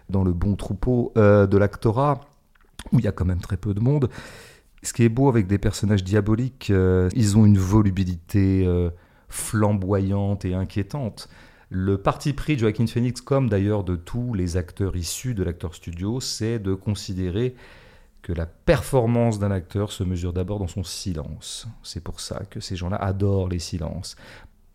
[0.09, 2.21] dans le bon troupeau euh, de l'actorat,
[2.93, 4.09] où il y a quand même très peu de monde.
[4.83, 8.67] Ce qui est beau avec des personnages diaboliques, euh, ils ont une volubilité
[9.29, 11.29] flamboyante et inquiétante.
[11.73, 15.73] Le parti pris de Joaquin Phoenix, comme d'ailleurs de tous les acteurs issus de l'acteur
[15.77, 17.55] studio, c'est de considérer
[18.23, 21.69] que la performance d'un acteur se mesure d'abord dans son silence.
[21.85, 24.17] C'est pour ça que ces gens-là adorent les silences.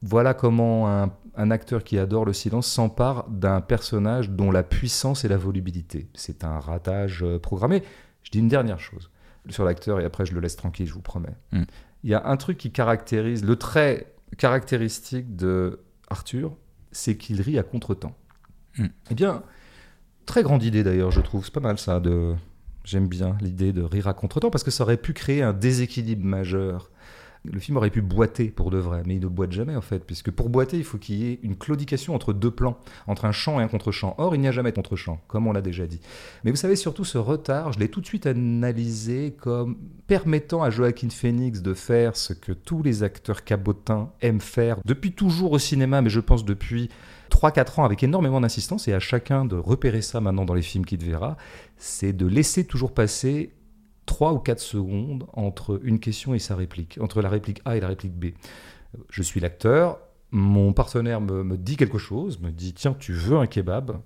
[0.02, 5.28] Voilà comment un, acteur qui adore le silence s'empare d'un personnage dont la puissance et
[5.28, 6.08] la volubilité.
[6.14, 7.84] C'est un ratage euh, programmé.
[8.24, 9.10] Je dis une dernière chose
[9.50, 11.36] sur l'acteur et après je le laisse tranquille, je vous promets.
[11.52, 11.64] Mm.
[12.04, 16.56] Il y a un truc qui caractérise, le trait caractéristique de Arthur,
[16.96, 18.16] c'est qu'il rit à contre-temps.
[18.78, 18.88] Hmm.
[19.12, 19.44] Eh bien,
[20.26, 21.44] très grande idée d'ailleurs, je trouve.
[21.46, 22.00] C'est pas mal ça.
[22.00, 22.36] De...
[22.84, 26.26] J'aime bien l'idée de rire à contre-temps parce que ça aurait pu créer un déséquilibre
[26.26, 26.90] majeur
[27.52, 30.00] le film aurait pu boiter pour de vrai, mais il ne boite jamais en fait,
[30.00, 32.78] puisque pour boiter, il faut qu'il y ait une claudication entre deux plans,
[33.08, 34.16] entre un chant et un contre-champ.
[34.18, 36.00] Or, il n'y a jamais de contre-champ, comme on l'a déjà dit.
[36.44, 39.78] Mais vous savez, surtout ce retard, je l'ai tout de suite analysé comme
[40.08, 45.12] permettant à Joaquin Phoenix de faire ce que tous les acteurs cabotins aiment faire depuis
[45.12, 46.90] toujours au cinéma, mais je pense depuis
[47.32, 50.86] 3-4 ans avec énormément d'insistance, et à chacun de repérer ça maintenant dans les films
[50.86, 51.38] qu'il verra,
[51.78, 53.52] c'est de laisser toujours passer
[54.06, 57.80] 3 ou 4 secondes entre une question et sa réplique, entre la réplique A et
[57.80, 58.28] la réplique B.
[59.10, 60.00] Je suis l'acteur,
[60.32, 64.00] mon partenaire me, dit quelque chose, me dit tiens, tu veux un kebab?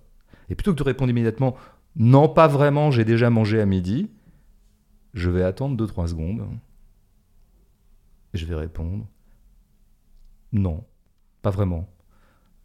[0.49, 1.55] Et plutôt que de répondre immédiatement
[1.95, 4.09] non, pas vraiment, j'ai déjà mangé à midi,
[5.13, 6.47] je vais attendre 2-3 secondes.
[8.33, 9.05] Je vais répondre
[10.51, 10.83] non,
[11.41, 11.87] pas vraiment.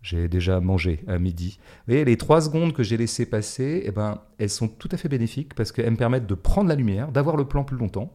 [0.05, 1.59] J'ai déjà mangé à midi.
[1.89, 5.09] Et les trois secondes que j'ai laissées passer, eh ben, elles sont tout à fait
[5.09, 8.13] bénéfiques parce qu'elles me permettent de prendre la lumière, d'avoir le plan plus longtemps,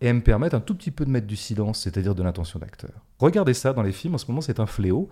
[0.00, 2.58] et elles me permettent un tout petit peu de mettre du silence, c'est-à-dire de l'intention
[2.58, 2.92] d'acteur.
[3.18, 5.10] Regardez ça dans les films, en ce moment c'est un fléau.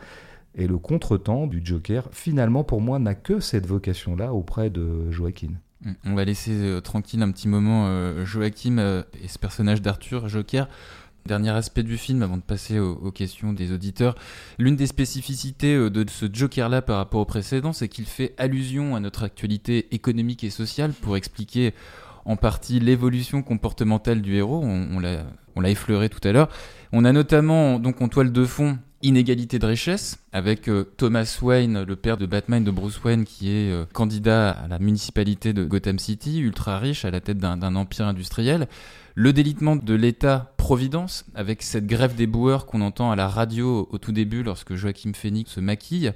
[0.55, 5.51] Et le contretemps du Joker, finalement, pour moi, n'a que cette vocation-là auprès de Joaquin.
[5.83, 5.93] Mm.
[6.07, 10.29] On va laisser euh, tranquille un petit moment euh, Joachim euh, et ce personnage d'Arthur,
[10.29, 10.69] Joker.
[11.27, 14.15] Dernier aspect du film avant de passer aux, questions des auditeurs.
[14.59, 19.01] L'une des spécificités de ce Joker-là par rapport au précédent, c'est qu'il fait allusion à
[19.01, 21.73] notre actualité économique et sociale pour expliquer
[22.27, 24.61] en partie l'évolution comportementale du héros.
[24.63, 25.03] On,
[25.57, 26.49] on l'a effleuré tout à l'heure.
[26.93, 31.83] On a notamment, donc en toile de fond, inégalité de richesse, avec euh, Thomas Wayne,
[31.83, 35.65] le père de Batman de Bruce Wayne, qui est euh, candidat à la municipalité de
[35.65, 38.67] Gotham City, ultra riche, à la tête d'un empire industriel.
[39.17, 43.99] Le délitement de l'État-providence, avec cette grève des boueurs qu'on entend à la radio au
[43.99, 46.13] tout début lorsque Joachim Phoenix se maquille,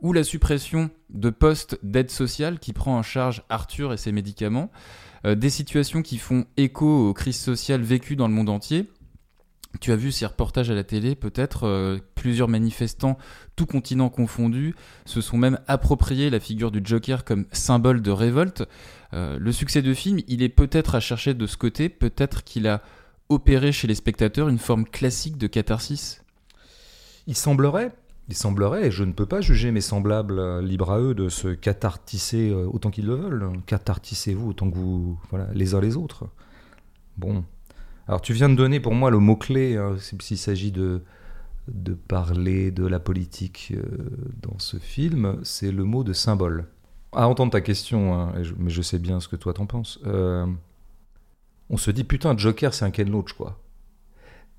[0.00, 4.70] ou la suppression de postes d'aide sociale qui prend en charge Arthur et ses médicaments,
[5.24, 8.86] euh, des situations qui font écho aux crises sociales vécues dans le monde entier,
[9.80, 13.18] tu as vu ces reportages à la télé, peut-être euh, plusieurs manifestants,
[13.54, 18.64] tout continent confondu, se sont même appropriés la figure du Joker comme symbole de révolte.
[19.14, 22.66] Euh, le succès de film, il est peut-être à chercher de ce côté, peut-être qu'il
[22.66, 22.82] a
[23.28, 26.20] opéré chez les spectateurs une forme classique de catharsis.
[27.28, 27.92] Il semblerait,
[28.28, 31.28] il semblerait, et je ne peux pas juger mes semblables euh, libres à eux de
[31.28, 33.52] se cathartiser autant qu'ils le veulent.
[33.66, 36.24] Cathartissez-vous autant que vous, voilà, les uns les autres.
[37.18, 37.44] Bon,
[38.08, 41.04] alors tu viens de donner pour moi le mot-clé, hein, s'il s'agit de,
[41.68, 43.82] de parler de la politique euh,
[44.42, 46.66] dans ce film, c'est le mot de symbole.
[47.12, 50.46] À entendre ta question, hein, mais je sais bien ce que toi t'en penses, euh,
[51.70, 53.58] on se dit putain, Joker c'est un Ken Loach quoi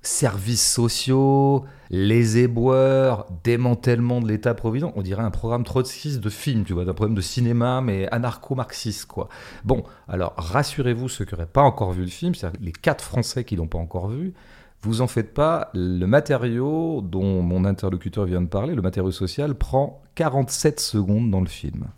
[0.02, 4.92] services sociaux, les éboueurs, démantèlement de l'État-provident.
[4.94, 9.06] On dirait un programme trotskiste de film, tu vois, d'un problème de cinéma, mais anarcho-marxiste,
[9.06, 9.28] quoi.
[9.64, 13.44] Bon, alors rassurez-vous, ceux qui n'auraient pas encore vu le film, c'est-à-dire les quatre Français
[13.44, 14.34] qui l'ont pas encore vu,
[14.82, 19.54] vous en faites pas, le matériau dont mon interlocuteur vient de parler, le matériau social,
[19.54, 21.88] prend 47 secondes dans le film.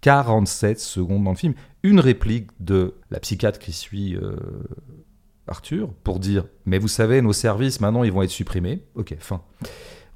[0.00, 1.54] 47 secondes dans le film.
[1.82, 4.36] Une réplique de la psychiatre qui suit euh,
[5.46, 8.84] Arthur pour dire Mais vous savez, nos services maintenant ils vont être supprimés.
[8.94, 9.42] Ok, fin.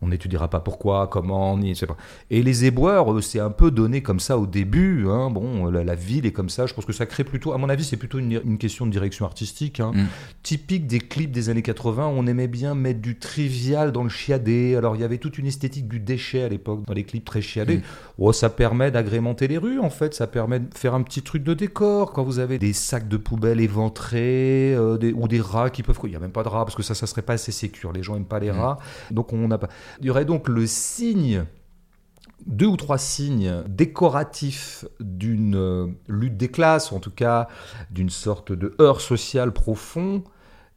[0.04, 1.96] On n'étudiera pas pourquoi, comment, ni, pas.
[2.30, 5.06] Et les éboueurs, c'est un peu donné comme ça au début.
[5.08, 5.30] Hein.
[5.30, 6.66] Bon, la, ville est comme ça.
[6.66, 9.24] Je pense que ça crée plutôt, à mon avis, c'est plutôt une, question de direction
[9.24, 9.80] artistique.
[9.80, 9.92] Hein.
[9.94, 10.06] Mm.
[10.42, 14.76] Typique des clips des années 80, on aimait bien mettre du trivial dans le chiadé.
[14.76, 17.40] Alors, il y avait toute une esthétique du déchet à l'époque, dans les clips très
[17.40, 17.78] chiadés.
[17.78, 17.82] Mm.
[18.18, 20.12] Oh, ça permet d'agrémenter les rues, en fait.
[20.12, 22.12] Ça permet de faire un petit truc de décor.
[22.12, 25.98] Quand vous avez des sacs de poubelle éventrés, euh, ou des rats qui peuvent.
[26.04, 27.92] Il n'y a même pas de rats, parce que ça, ça serait pas assez sécure.
[27.92, 28.58] Les gens n'aiment pas les mm.
[28.58, 28.78] rats.
[29.10, 29.68] Donc, on n'a pas.
[30.00, 31.44] Il y aurait donc le signe,
[32.46, 37.48] deux ou trois signes décoratifs d'une euh, lutte des classes, ou en tout cas
[37.90, 40.24] d'une sorte de heurt social profond,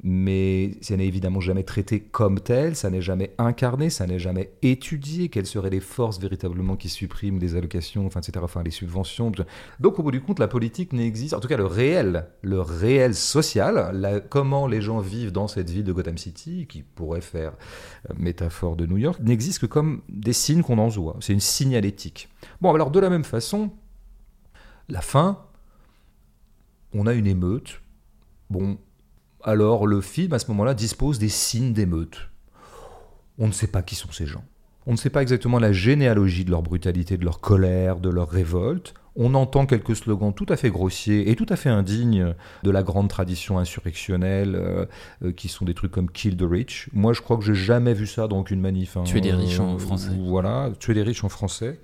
[0.04, 4.52] mais ça n'est évidemment jamais traité comme tel, ça n'est jamais incarné, ça n'est jamais
[4.62, 9.32] étudié, quelles seraient les forces véritablement qui suppriment des allocations, enfin, etc., enfin, les subventions.
[9.80, 13.16] Donc, au bout du compte, la politique n'existe, en tout cas le réel, le réel
[13.16, 17.54] social, comment les gens vivent dans cette ville de Gotham City, qui pourrait faire
[18.10, 21.18] euh, métaphore de New York, n'existe que comme des signes qu'on en voit.
[21.22, 22.30] C'est une signalétique.
[22.62, 23.72] Bon, alors de la même façon,
[24.90, 25.44] la fin,
[26.94, 27.82] on a une émeute.
[28.50, 28.78] Bon,
[29.44, 32.30] alors le film, à ce moment-là, dispose des signes d'émeute.
[33.38, 34.44] On ne sait pas qui sont ces gens.
[34.86, 38.30] On ne sait pas exactement la généalogie de leur brutalité, de leur colère, de leur
[38.30, 38.94] révolte.
[39.20, 42.84] On entend quelques slogans tout à fait grossiers et tout à fait indignes de la
[42.84, 44.86] grande tradition insurrectionnelle, euh,
[45.24, 46.90] euh, qui sont des trucs comme Kill the Rich.
[46.94, 48.96] Moi, je crois que j'ai jamais vu ça dans aucune manif.
[48.96, 49.04] Hein.
[49.04, 50.12] Tuer des riches en français.
[50.20, 51.80] Voilà, tuer des riches en français.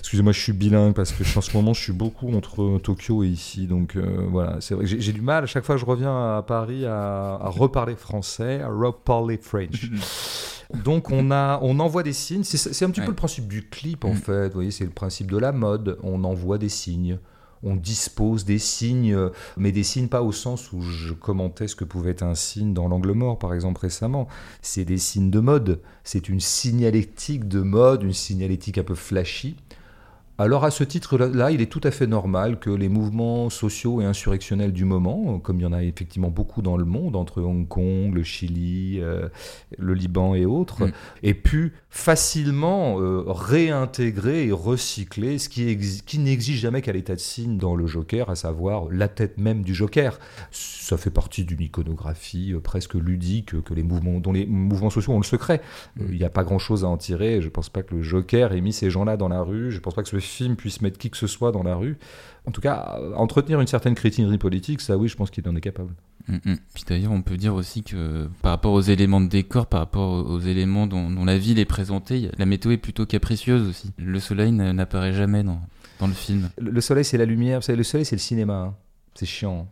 [0.00, 3.28] Excusez-moi, je suis bilingue parce que en ce moment, je suis beaucoup entre Tokyo et
[3.28, 3.66] ici.
[3.66, 6.36] Donc euh, voilà, c'est vrai que j'ai du mal à chaque fois que je reviens
[6.36, 9.90] à Paris à, à reparler français, à reparler French.
[10.74, 12.44] Donc on, a, on envoie des signes.
[12.44, 14.16] C'est un petit peu le principe du clip en mm.
[14.16, 14.48] fait.
[14.48, 15.98] Vous voyez, c'est le principe de la mode.
[16.02, 17.18] On envoie des signes.
[17.62, 19.18] On dispose des signes,
[19.56, 22.72] mais des signes pas au sens où je commentais ce que pouvait être un signe
[22.72, 24.28] dans l'angle mort, par exemple, récemment.
[24.62, 25.80] C'est des signes de mode.
[26.04, 29.56] C'est une signalétique de mode, une signalétique un peu flashy.
[30.40, 34.04] Alors à ce titre-là, il est tout à fait normal que les mouvements sociaux et
[34.04, 37.66] insurrectionnels du moment, comme il y en a effectivement beaucoup dans le monde, entre Hong
[37.66, 39.28] Kong, le Chili, euh,
[39.78, 40.92] le Liban et autres, mm.
[41.24, 47.20] aient pu facilement euh, réintégrer et recycler ce qui, qui n'existe jamais qu'à l'état de
[47.20, 50.20] signe dans le Joker, à savoir la tête même du Joker.
[50.52, 55.14] Ça fait partie d'une iconographie euh, presque ludique que les mouvements, dont les mouvements sociaux
[55.14, 55.62] ont le secret.
[55.96, 56.04] Mm.
[56.10, 57.40] Il n'y a pas grand-chose à en tirer.
[57.40, 59.72] Je ne pense pas que le Joker ait mis ces gens-là dans la rue.
[59.72, 61.74] Je ne pense pas que ce film puisse mettre qui que ce soit dans la
[61.74, 61.98] rue.
[62.46, 65.60] En tout cas, entretenir une certaine crétinerie politique, ça oui, je pense qu'il en est
[65.60, 65.94] capable.
[66.28, 66.56] Mm, mm.
[66.74, 70.26] Puis d'ailleurs, on peut dire aussi que par rapport aux éléments de décor, par rapport
[70.26, 73.92] aux éléments dont, la ville est présentée, la météo est plutôt capricieuse aussi.
[73.98, 75.60] Le soleil n'apparaît jamais dans,
[76.00, 76.50] dans, le film.
[76.58, 77.60] Le, soleil, c'est la lumière.
[77.60, 78.54] Vous savez, le soleil, c'est le cinéma.
[78.54, 78.74] Hein.
[79.14, 79.68] C'est chiant.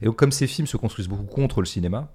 [0.00, 2.10] Et donc, comme ces films se construisent beaucoup contre le cinéma,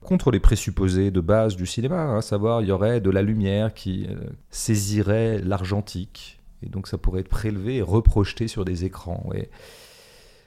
[0.00, 3.22] contre les présupposés de base du cinéma, hein, à savoir il y aurait de la
[3.22, 4.16] lumière qui euh,
[4.50, 9.30] saisirait l'argentique, et donc ça pourrait être prélevé et reprojeté sur des écrans.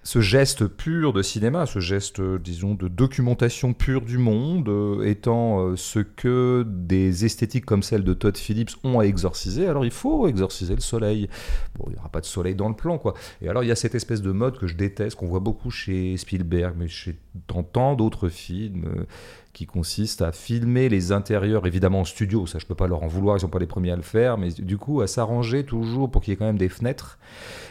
[0.05, 5.61] Ce geste pur de cinéma, ce geste, disons, de documentation pure du monde, euh, étant
[5.61, 9.91] euh, ce que des esthétiques comme celle de Todd Phillips ont à exorciser, alors il
[9.91, 11.29] faut exorciser le soleil.
[11.75, 13.13] Bon, il n'y aura pas de soleil dans le plan, quoi.
[13.41, 15.71] Et alors il y a cette espèce de mode que je déteste, qu'on voit beaucoup
[15.71, 18.83] chez Spielberg, mais chez dans tant d'autres films.
[18.85, 19.05] Euh,
[19.53, 23.07] qui consiste à filmer les intérieurs, évidemment en studio, ça je peux pas leur en
[23.07, 26.09] vouloir, ils sont pas les premiers à le faire, mais du coup à s'arranger toujours
[26.09, 27.19] pour qu'il y ait quand même des fenêtres,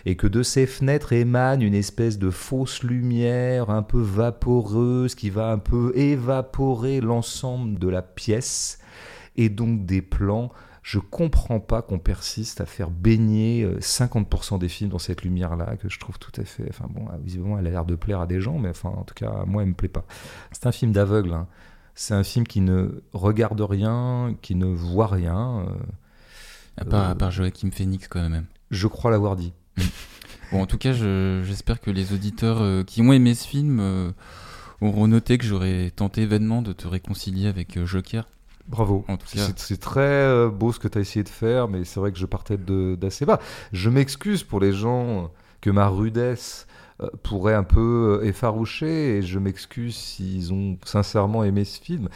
[0.06, 5.28] et que de ces fenêtres émane une espèce de fausse lumière un peu vaporeuse qui
[5.28, 8.78] va un peu évaporer l'ensemble de la pièce,
[9.36, 14.68] et donc des plans je comprends pas qu'on persiste à faire baigner 50% euh, des
[14.68, 16.66] films dans cette lumière-là, que je trouve tout à fait.
[16.68, 19.14] Enfin bon, visiblement, elle a l'air de plaire à des gens, mais enfin, en tout
[19.14, 20.04] cas, moi, elle me plaît pas.
[20.50, 21.34] C'est un film d'aveugle.
[21.34, 21.46] Hein.
[21.94, 25.66] C'est un film qui ne regarde rien, qui ne voit rien.
[25.66, 25.74] Euh,
[26.76, 28.46] à, part, à part Joachim Phoenix, quand même.
[28.70, 29.52] Je crois l'avoir dit.
[30.52, 34.10] bon, en tout cas, j'espère que les auditeurs euh, qui ont aimé ce film euh,
[34.80, 38.26] auront noté que j'aurais tenté vainement de te réconcilier avec Joker.
[38.68, 39.04] Bravo.
[39.56, 42.26] C'est très beau ce que tu as essayé de faire, mais c'est vrai que je
[42.26, 43.40] partais d'assez bas.
[43.72, 46.71] Je m'excuse pour les gens que ma rudesse euh,
[47.22, 52.08] pourrait un peu euh, effaroucher et je m'excuse s'ils ont sincèrement aimé ce film.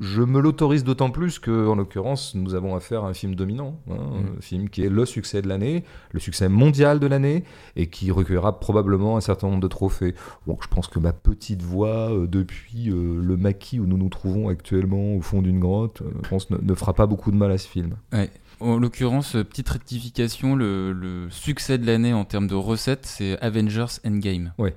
[0.00, 3.78] Je me l'autorise d'autant plus que, en l'occurrence, nous avons affaire à un film dominant,
[3.90, 4.38] hein, mm.
[4.38, 7.44] un film qui est le succès de l'année, le succès mondial de l'année
[7.76, 10.14] et qui recueillera probablement un certain nombre de trophées.
[10.46, 14.48] Donc je pense que ma petite voix euh, depuis le maquis où nous nous trouvons
[14.48, 17.58] actuellement au fond d'une grotte, je pense ne, ne, fera pas beaucoup de mal à
[17.58, 17.96] ce film.
[18.12, 18.30] Ouais.
[18.60, 23.98] En l'occurrence, euh, petite rectification, le, succès de l'année en termes de recettes, c'est Avengers
[24.04, 24.52] Endgame.
[24.58, 24.70] Oui,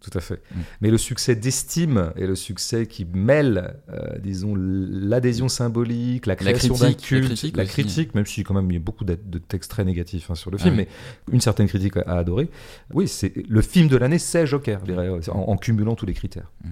[0.00, 0.42] tout à fait.
[0.50, 0.60] Mm.
[0.80, 6.74] Mais le succès d'estime et le succès qui mêle, euh, disons, l'adhésion symbolique, la création
[6.74, 9.84] d'un culte, la critique, même si quand même il y a beaucoup de, textes très
[9.84, 10.88] négatifs hein, sur le film, ah mais
[11.32, 12.50] une certaine critique à adorer.
[12.92, 14.80] Oui, c'est le film de l'année, c'est Joker,
[15.28, 16.50] en, cumulant tous les critères.
[16.64, 16.70] Mm.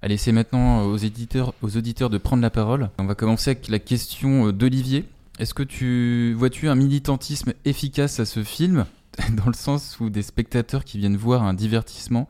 [0.00, 2.90] Allez, c'est maintenant aux éditeurs, aux auditeurs de prendre la parole.
[2.98, 5.04] On va commencer avec la question d'Olivier.
[5.38, 8.86] Est-ce que tu vois-tu un militantisme efficace à ce film,
[9.30, 12.28] dans le sens où des spectateurs qui viennent voir un divertissement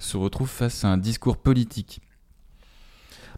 [0.00, 2.00] se retrouvent face à un discours politique?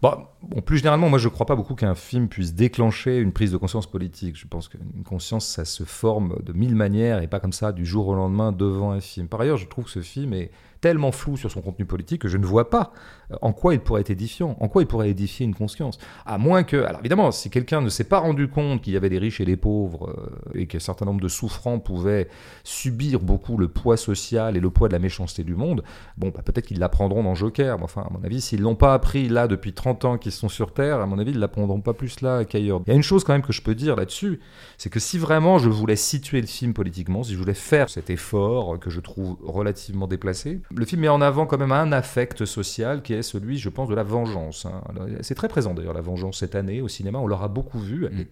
[0.01, 0.27] Bon,
[0.65, 3.57] plus généralement, moi je ne crois pas beaucoup qu'un film puisse déclencher une prise de
[3.57, 4.37] conscience politique.
[4.37, 7.85] Je pense qu'une conscience, ça se forme de mille manières et pas comme ça du
[7.85, 9.29] jour au lendemain devant un film.
[9.29, 12.29] Par ailleurs, je trouve que ce film est tellement flou sur son contenu politique que
[12.29, 12.93] je ne vois pas
[13.33, 15.99] euh, en quoi il pourrait être édifiant, en quoi il pourrait édifier une conscience.
[16.25, 19.09] À moins que, alors évidemment, si quelqu'un ne s'est pas rendu compte qu'il y avait
[19.09, 22.29] des riches et des pauvres euh, et qu'un certain nombre de souffrants pouvaient
[22.65, 25.83] subir beaucoup le poids social et le poids de la méchanceté du monde,
[26.17, 27.79] bon, bah, peut-être qu'ils l'apprendront dans Joker.
[27.79, 30.49] Mais enfin, à mon avis, s'ils l'ont pas appris là depuis 30 ans qu'ils sont
[30.49, 32.81] sur Terre, à mon avis, ils l'apprendront pas plus là qu'ailleurs.
[32.87, 34.41] Il y a une chose quand même que je peux dire là-dessus,
[34.79, 38.11] c'est que si vraiment je voulais situer le film politiquement, si je voulais faire cet
[38.11, 42.45] effort que je trouve relativement déplacé, le film met en avant quand même un affect
[42.45, 44.67] social qui est celui, je pense, de la vengeance.
[44.67, 44.83] Hein.
[45.23, 48.09] C'est très présent d'ailleurs, la vengeance cette année au cinéma, on l'aura beaucoup vu.
[48.11, 48.25] Mm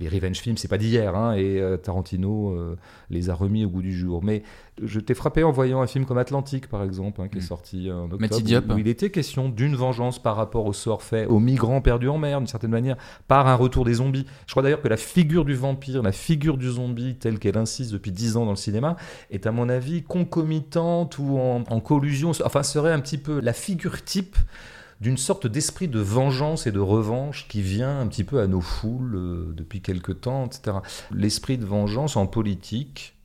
[0.00, 2.76] les revenge films, c'est pas d'hier, hein, et euh, Tarantino euh,
[3.10, 4.22] les a remis au goût du jour.
[4.22, 4.42] Mais
[4.82, 7.44] je t'ai frappé en voyant un film comme Atlantique, par exemple, hein, qui est mm.
[7.44, 11.38] sorti en octobre, où, il était question d'une vengeance par rapport au sort fait aux
[11.38, 12.96] migrants perdus en mer, d'une certaine manière,
[13.28, 14.26] par un retour des zombies.
[14.46, 17.92] Je crois d'ailleurs que la figure du vampire, la figure du zombie, telle qu'elle insiste
[17.92, 18.96] depuis dix ans dans le cinéma,
[19.30, 23.52] est à mon avis concomitante ou en, en collusion, enfin serait un petit peu la
[23.52, 24.36] figure type
[25.02, 28.60] d'une sorte d'esprit de vengeance et de revanche qui vient un petit peu à nos
[28.60, 30.76] foules euh, depuis quelque temps, etc.
[31.10, 33.16] L'esprit de vengeance en politique,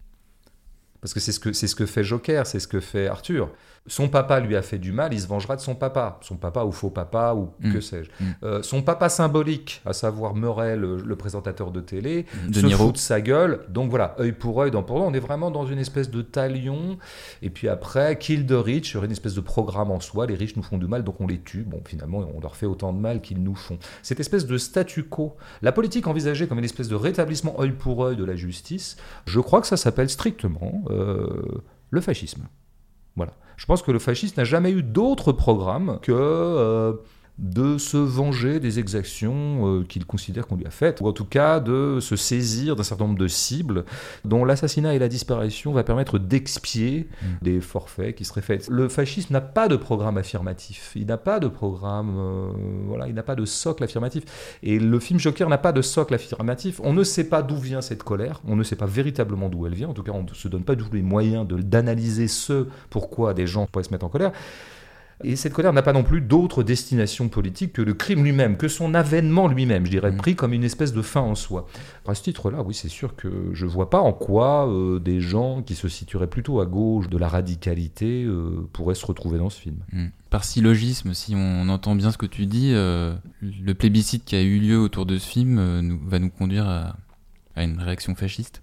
[1.02, 3.52] parce que c'est ce que, c'est ce que fait Joker, c'est ce que fait Arthur.
[3.88, 6.20] Son papa lui a fait du mal, il se vengera de son papa.
[6.22, 7.74] Son papa ou faux papa ou Mm.
[7.74, 8.10] que sais-je.
[8.24, 8.26] Mm.
[8.44, 12.86] Euh, son papa symbolique, à savoir Murray, le, le présentateur de télé, De se Niro.
[12.88, 13.62] fout de sa gueule.
[13.70, 15.06] Donc voilà, œil pour œil, dent pour dent.
[15.08, 16.98] On est vraiment dans une espèce de talion.
[17.42, 20.26] Et puis après, kill the rich, une espèce de programme en soi.
[20.28, 21.64] Les riches nous font du mal, donc on les tue.
[21.64, 23.78] Bon, finalement, on leur fait autant de mal qu'ils nous font.
[24.04, 28.04] Cette espèce de statu quo, la politique envisagée comme une espèce de rétablissement œil pour
[28.06, 31.28] œil de la justice, je crois que ça s'appelle strictement euh,
[31.90, 32.44] le fascisme.
[33.16, 33.34] Voilà.
[33.58, 36.94] Je pense que le fascisme n'a jamais eu d'autre programme que euh,
[37.40, 41.26] de se venger des exactions euh, qu'il considère qu'on lui a faites, ou en tout
[41.26, 43.86] cas de se saisir d'un certain nombre de cibles
[44.26, 47.26] dont l'assassinat et la disparition va permettre d'expier Mm.
[47.42, 48.68] des forfaits qui seraient faits.
[48.70, 52.52] Le fascisme n'a pas de programme affirmatif, il n'a pas de programme, euh,
[52.88, 54.24] voilà, il n'a pas de socle affirmatif.
[54.64, 56.80] Et le film Joker n'a pas de socle affirmatif.
[56.84, 59.76] On ne sait pas d'où vient cette colère, on ne sait pas véritablement d'où elle
[59.76, 62.68] vient, en tout cas on ne se donne pas du tout les moyens d'analyser ce
[62.90, 64.32] pourquoi des gens pourraient se mettre en colère.
[65.24, 68.68] Et cette colère n'a pas non plus d'autre destination politique que le crime lui-même, que
[68.68, 70.18] son avènement lui-même, je dirais, Mhm.
[70.18, 71.66] pris comme une espèce de fin en soi.
[72.08, 75.64] À ce titre-là, oui, c'est sûr que je vois pas en quoi euh, des gens
[75.64, 79.60] qui se situeraient plutôt à gauche de la radicalité euh, pourraient se retrouver dans ce
[79.60, 79.78] film.
[79.92, 80.06] Mm.
[80.30, 84.42] Par syllogisme, si on entend bien ce que tu dis, euh, le plébiscite qui a
[84.44, 86.96] eu lieu autour de ce film nous- va nous conduire à,
[87.56, 88.62] à une réaction fasciste.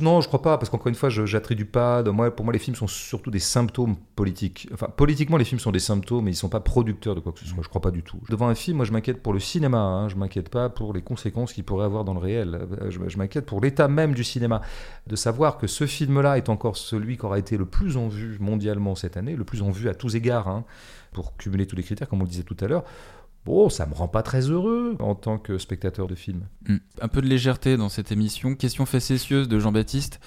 [0.00, 2.02] Non, je crois pas, parce qu'encore une fois, j'attribue pas.
[2.02, 4.68] Pour moi, les films sont surtout des symptômes politiques.
[4.72, 7.38] Enfin, politiquement, les films sont des symptômes, mais ils sont pas producteurs de quoi que
[7.40, 7.62] ce soit.
[7.62, 8.18] Je crois pas du tout.
[8.28, 9.78] Devant un film, moi, je m'inquiète pour le cinéma.
[9.78, 12.66] Hein, je m'inquiète pas pour les conséquences qu'il pourrait avoir dans le réel.
[12.82, 14.60] Euh, Je, je m'inquiète pour l'état même du cinéma,
[15.06, 18.38] de savoir que ce film-là est encore celui qui aura été le plus en vue
[18.40, 20.64] mondialement cette année, le plus en vue à tous égards, hein,
[21.12, 22.84] pour cumuler tous les critères, comme on le disait tout à l'heure.
[23.48, 26.42] Bon, ça me rend pas très heureux en tant que spectateur de film.
[26.68, 26.76] Mm.
[27.00, 28.54] Un peu de légèreté dans cette émission.
[28.54, 30.20] Question facétieuse de Jean-Baptiste.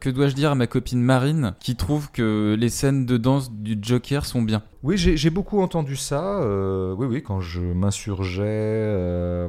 [0.00, 3.78] Que dois-je dire à ma copine Marine qui trouve que les scènes de danse du
[3.80, 4.62] Joker sont bien?
[4.82, 6.42] Oui, j'ai j'ai beaucoup entendu ça.
[6.42, 9.48] euh, oui, oui, quand je m'insurgeais euh,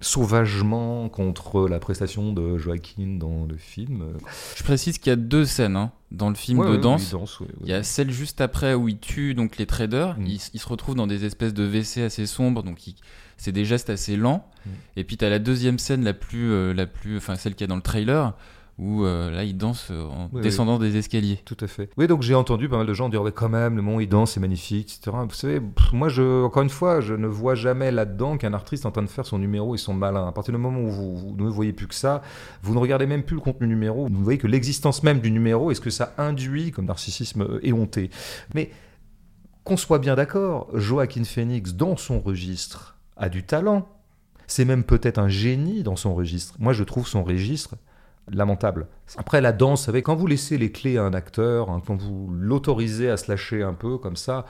[0.00, 4.04] sauvagement contre la prestation de Joaquin dans le film.
[4.56, 7.08] Je précise qu'il y a deux scènes hein, dans le film ouais, de ouais, danse.
[7.08, 7.54] il danse, ouais, ouais.
[7.62, 10.18] Il y a celle juste après où il tue donc les traders.
[10.18, 10.26] Mm.
[10.26, 12.96] Ils, ils se retrouvent dans des espèces de WC assez sombres, donc il-
[13.36, 14.48] c'est des gestes assez lents.
[14.66, 14.70] Mm.
[14.96, 17.62] Et puis tu as la deuxième scène la plus, euh, la plus, enfin celle qu'il
[17.62, 18.34] y a dans le trailer,
[18.78, 21.38] où euh, là il danse euh, en Oui, descendant des escaliers.
[21.44, 21.90] Tout à fait.
[21.96, 24.08] Oui, donc j'ai entendu pas mal de gens dire quand même, le moment où il
[24.08, 25.16] danse, c'est magnifique, etc.
[25.28, 28.84] Vous savez, pff, moi, je, encore une fois, je ne vois jamais là-dedans qu'un artiste
[28.86, 30.26] en train de faire son numéro et son malin.
[30.26, 32.22] À partir du moment où vous, vous ne voyez plus que ça,
[32.62, 35.20] vous ne regardez même plus le contenu du numéro, vous ne voyez que l'existence même
[35.20, 38.10] du numéro et ce que ça induit comme narcissisme euh, éhonté.
[38.54, 38.70] Mais
[39.62, 43.88] qu'on soit bien d'accord, Joaquin Phoenix, dans son registre, a du talent.
[44.46, 46.54] C'est même peut-être un génie dans son registre.
[46.58, 47.76] Moi, je trouve son registre
[48.30, 48.86] lamentable.
[49.16, 51.96] Après, la danse, vous savez, quand vous laissez les clés à un acteur, hein, quand
[52.00, 54.46] vous l'autorisez à se lâcher un peu comme ça,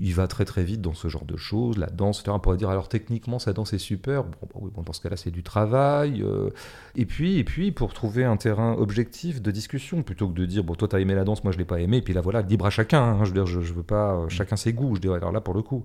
[0.00, 1.76] il va très très vite dans ce genre de choses.
[1.76, 2.32] La danse, etc.
[2.36, 4.22] On pourrait dire, alors techniquement, sa danse est super.
[4.24, 6.22] Bah bon, dans ce cas-là, c'est du travail.
[6.22, 6.50] euh.
[6.94, 10.62] Et, puis, et puis, pour trouver un terrain objectif de discussion, plutôt que de dire,
[10.62, 11.98] bon, toi, t'as aimé la danse, moi, je l'ai pas aimé.
[11.98, 13.02] Et puis là, voilà, libre à chacun.
[13.02, 13.24] hein.
[13.24, 14.94] Je veux veux pas, euh, chacun ses goûts.
[14.94, 15.84] Je dirais, alors là, pour le coup.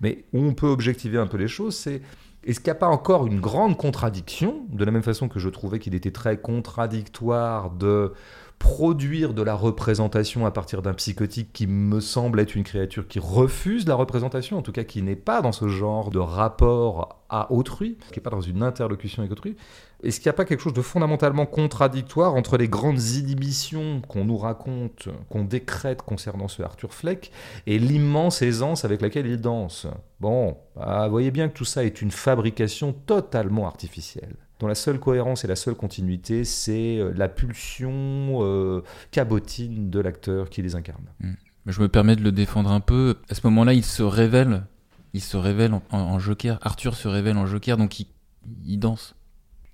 [0.00, 2.02] Mais on peut objectiver un peu les choses, c'est
[2.46, 5.48] est-ce qu'il n'y a pas encore une grande contradiction, de la même façon que je
[5.48, 8.12] trouvais qu'il était très contradictoire de
[8.58, 13.18] produire de la représentation à partir d'un psychotique qui me semble être une créature qui
[13.18, 17.52] refuse la représentation, en tout cas qui n'est pas dans ce genre de rapport à
[17.52, 19.56] autrui, qui n'est pas dans une interlocution avec autrui.
[20.02, 24.24] Est-ce qu'il n'y a pas quelque chose de fondamentalement contradictoire entre les grandes inhibitions qu'on
[24.24, 27.32] nous raconte, qu'on décrète concernant ce Arthur Fleck,
[27.66, 29.86] et l'immense aisance avec laquelle il danse?
[30.20, 34.98] Bon, bah, voyez bien que tout ça est une fabrication totalement artificielle dont la seule
[34.98, 40.74] cohérence et la seule continuité, c'est euh, la pulsion euh, cabotine de l'acteur qui les
[40.76, 41.04] incarne.
[41.20, 43.16] Mais je me permets de le défendre un peu.
[43.28, 44.64] À ce moment-là, il se révèle.
[45.12, 46.58] Il se révèle en, Joker.
[46.62, 49.15] Arthur se révèle en Joker, donc il danse.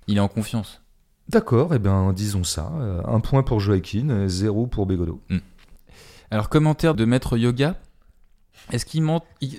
[0.07, 0.81] Il est en confiance.
[1.29, 2.71] D'accord, eh bien disons ça.
[2.79, 5.21] Euh, un point pour Joaquin, zéro pour Bégodeau.
[6.31, 7.75] Alors, commentaire de Maître Yoga.
[8.71, 9.57] Est-ce qu'il ment il-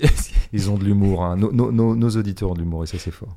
[0.53, 1.37] Ils ont de l'humour, hein.
[1.37, 3.37] nos, nos- nos- nos auditeurs ont de l'humour et ça c'est fort.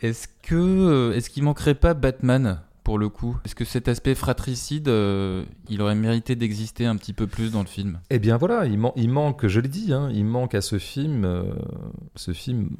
[0.00, 3.36] Est-ce que euh, est-ce qu'il manquerait pas Batman pour le coup?
[3.44, 7.60] Est-ce que cet aspect fratricide, euh, il aurait mérité d'exister un petit peu plus dans
[7.60, 8.00] le film?
[8.08, 10.78] Eh bien voilà, il, man- il manque, je l'ai dit, hein, il manque à ce
[10.78, 11.52] film, euh,
[12.16, 12.70] ce film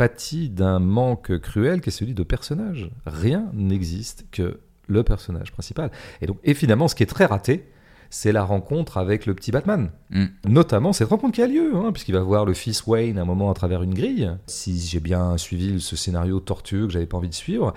[0.00, 2.90] pâtit d'un manque cruel qui est celui de personnage.
[3.04, 5.90] Rien n'existe que le personnage principal.
[6.22, 7.68] Et donc, et finalement, ce qui est très raté,
[8.08, 9.90] c'est la rencontre avec le petit Batman.
[10.08, 10.24] Mm.
[10.48, 13.24] Notamment cette rencontre qui a lieu, hein, puisqu'il va voir le fils Wayne à un
[13.26, 14.30] moment à travers une grille.
[14.46, 17.74] Si j'ai bien suivi ce scénario tortueux que j'avais pas envie de suivre.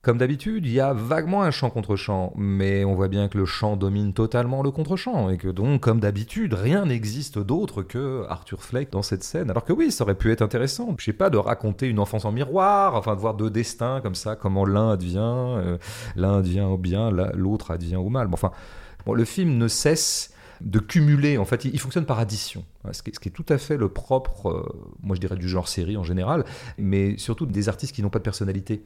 [0.00, 3.36] Comme d'habitude, il y a vaguement un chant contre chant, mais on voit bien que
[3.36, 8.24] le chant domine totalement le contre-chant, et que donc, comme d'habitude, rien n'existe d'autre que
[8.28, 9.50] Arthur Fleck dans cette scène.
[9.50, 12.24] Alors que oui, ça aurait pu être intéressant, je sais pas, de raconter une enfance
[12.24, 15.78] en miroir, enfin de voir deux destins comme ça, comment l'un advient, euh,
[16.14, 18.28] l'un advient au bien, l'autre advient au mal.
[18.28, 18.52] Bon, enfin,
[19.04, 23.10] bon, le film ne cesse de cumuler, en fait, il fonctionne par addition ce qui,
[23.10, 24.66] est, tout à fait le propre, euh,
[25.02, 26.44] moi je dirais du genre série en général,
[26.78, 28.76] mais surtout des artistes qui n'ont pas de personnalité.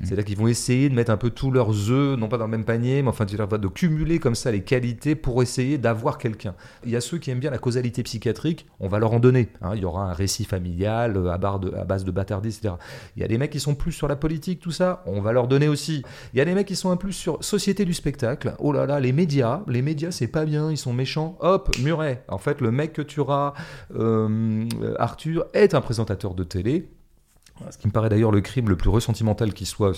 [0.00, 0.04] Mmh.
[0.04, 2.50] C'est-à-dire qu'ils vont essayer de mettre un peu tous leurs œufs, non pas dans le
[2.50, 6.54] même panier, mais enfin de cumuler comme ça les qualités pour essayer d'avoir quelqu'un.
[6.84, 9.48] Il y a ceux qui aiment bien la causalité psychiatrique, on va leur en donner.
[9.62, 9.72] Hein.
[9.74, 12.74] il y aura un récit familial euh, à, à base de bâtardise, etc.
[13.16, 15.32] Il y a des mecs qui sont plus sur la politique, tout ça, on va
[15.32, 16.02] leur donner aussi.
[16.34, 18.54] Il y a des mecs qui sont un plus sur société du spectacle.
[18.58, 21.36] Oh là là, les médias, les médias c'est pas bien, ils sont méchants.
[21.40, 22.24] Hop, Muret.
[22.28, 23.49] En fait, le mec que tu auras
[24.98, 26.88] Arthur est un présentateur de télé.
[27.70, 29.92] Ce qui me paraît d'ailleurs le crime le plus ressentimental qui soit.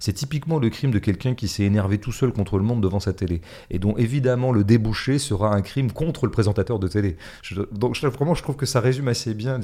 [0.00, 3.00] C'est typiquement le crime de quelqu'un qui s'est énervé tout seul contre le monde devant
[3.00, 3.40] sa télé.
[3.70, 7.16] Et dont évidemment le débouché sera un crime contre le présentateur de télé.
[7.72, 9.60] donc vraiment, je trouve que ça résume assez bien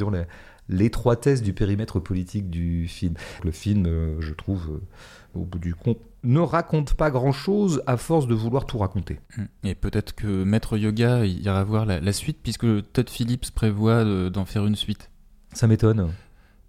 [0.69, 3.15] l'étroitesse du périmètre politique du film.
[3.43, 7.97] Le film, euh, je trouve, euh, au bout du compte, ne raconte pas grand-chose à
[7.97, 9.21] force de vouloir tout raconter.
[9.39, 9.47] Hum.
[9.63, 14.67] Et peut-être que Maître Yoga ira voir la, suite, puisque Todd Phillips prévoit d'en faire
[14.67, 15.11] une suite.
[15.53, 16.11] Ça m'étonne.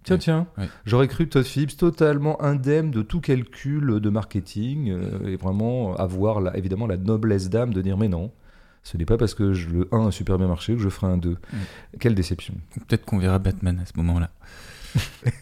[0.04, 0.46] Tiens, tiens,
[0.84, 6.54] j'aurais cru Todd Phillips totalement indemne de tout calcul de marketing euh, et vraiment avoir
[6.54, 8.30] évidemment la noblesse d'âme de dire mais non,
[8.84, 11.08] ce n'est pas parce que je, le 1 a super bien marché que je ferai
[11.08, 11.30] un 2.
[11.30, 11.36] Hum.
[11.98, 12.54] Quelle déception.
[12.86, 14.30] Peut-être qu'on verra Batman à ce moment-là.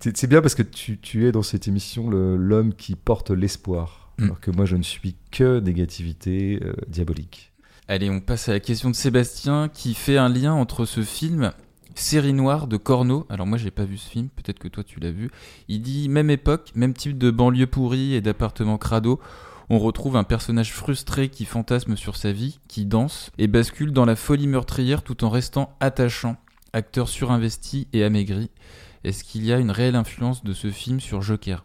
[0.00, 4.12] C'est bien parce que tu, es dans cette émission l'homme qui porte l'espoir.
[4.18, 4.24] Mm.
[4.24, 7.52] Alors que moi, je ne suis que négativité euh, diabolique.
[7.88, 11.52] Allez, on passe à la question de Sébastien qui fait un lien entre ce film
[11.98, 13.26] Série noire de Corneau.
[13.28, 15.30] Alors moi j'ai pas vu ce film, peut-être que toi tu l'as vu.
[15.66, 19.18] Il dit même époque, même type de banlieue pourrie et d'appartement crado.
[19.68, 24.04] On retrouve un personnage frustré qui fantasme sur sa vie, qui danse et bascule dans
[24.04, 26.36] la folie meurtrière tout en restant attachant.
[26.72, 28.50] Acteur surinvesti et amaigri.
[29.08, 31.64] Est-ce qu'il y a une réelle influence de ce film sur Joker?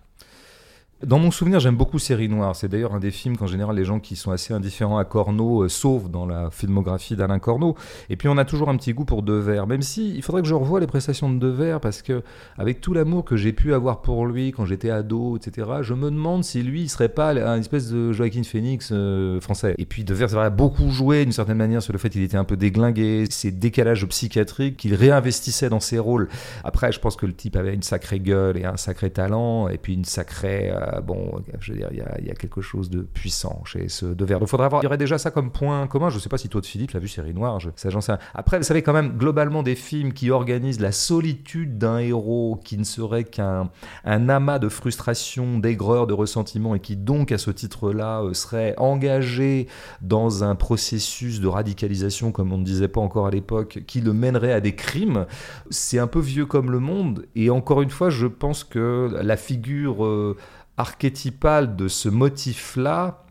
[1.05, 2.55] Dans mon souvenir, j'aime beaucoup Série Noire.
[2.55, 5.63] C'est d'ailleurs un des films qu'en général les gens qui sont assez indifférents à Corneau
[5.63, 7.75] euh, sauvent dans la filmographie d'Alain Corneau.
[8.09, 10.47] Et puis on a toujours un petit goût pour Devers, même si il faudrait que
[10.47, 12.23] je revoie les prestations de Devers parce que
[12.57, 16.09] avec tout l'amour que j'ai pu avoir pour lui quand j'étais ado, etc., je me
[16.09, 19.75] demande si lui il serait pas un espèce de Joaquin Phoenix euh, français.
[19.77, 22.43] Et puis Devers a beaucoup joué d'une certaine manière sur le fait qu'il était un
[22.43, 26.29] peu déglingué, ces décalages psychiatriques qu'il réinvestissait dans ses rôles.
[26.63, 29.77] Après, je pense que le type avait une sacrée gueule et un sacré talent et
[29.77, 33.63] puis une sacrée euh, bon, je veux dire, il y, a, quelque chose de puissant
[33.65, 34.39] chez ce De Verre.
[34.39, 36.09] Donc, faudrait avoir, il y aurait déjà ça comme point commun.
[36.09, 37.59] Je ne sais pas si toi, de Philippe, l'as vu Série Noire.
[37.59, 37.99] Je, ça, j'en.
[38.33, 42.77] Après, vous savez quand même globalement des films qui organisent la solitude d'un héros qui
[42.77, 43.69] ne serait qu'un
[44.03, 48.75] un amas de frustration, d'aigreur, de ressentiment et qui donc à ce titre-là euh, serait
[48.77, 49.67] engagé
[50.01, 54.13] dans un processus de radicalisation, comme on ne disait pas encore à l'époque, qui le
[54.13, 55.25] mènerait à des crimes.
[55.69, 57.25] C'est un peu vieux comme le monde.
[57.35, 60.37] Et encore une fois, je pense que la figure euh,
[60.77, 63.23] archétypale de ce motif-là,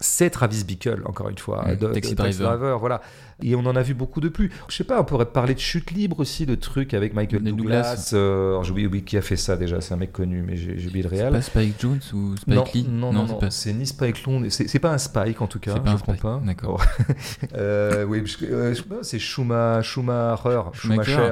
[0.00, 2.78] c'est Travis Bickle, encore une fois, mmh, de, Taxi Driver.
[2.78, 3.00] Voilà.
[3.42, 4.50] Et on en a vu beaucoup depuis.
[4.68, 8.10] Je sais pas, on pourrait parler de chute libre aussi, le truc avec Michael Douglas.
[8.12, 11.02] Euh, j'ai oublié, qui a fait ça déjà, c'est un mec connu, mais j'ai oublié
[11.02, 11.26] le réel.
[11.26, 14.78] C'est pas Spike Jones ou Spike Lee Non, non, non, c'est ni Spike Lee, c'est
[14.78, 16.42] pas un Spike en tout cas, je ne comprends pas.
[16.44, 16.82] D'accord.
[17.54, 20.62] euh, oui, euh, c'est Schumacher, Schumacher,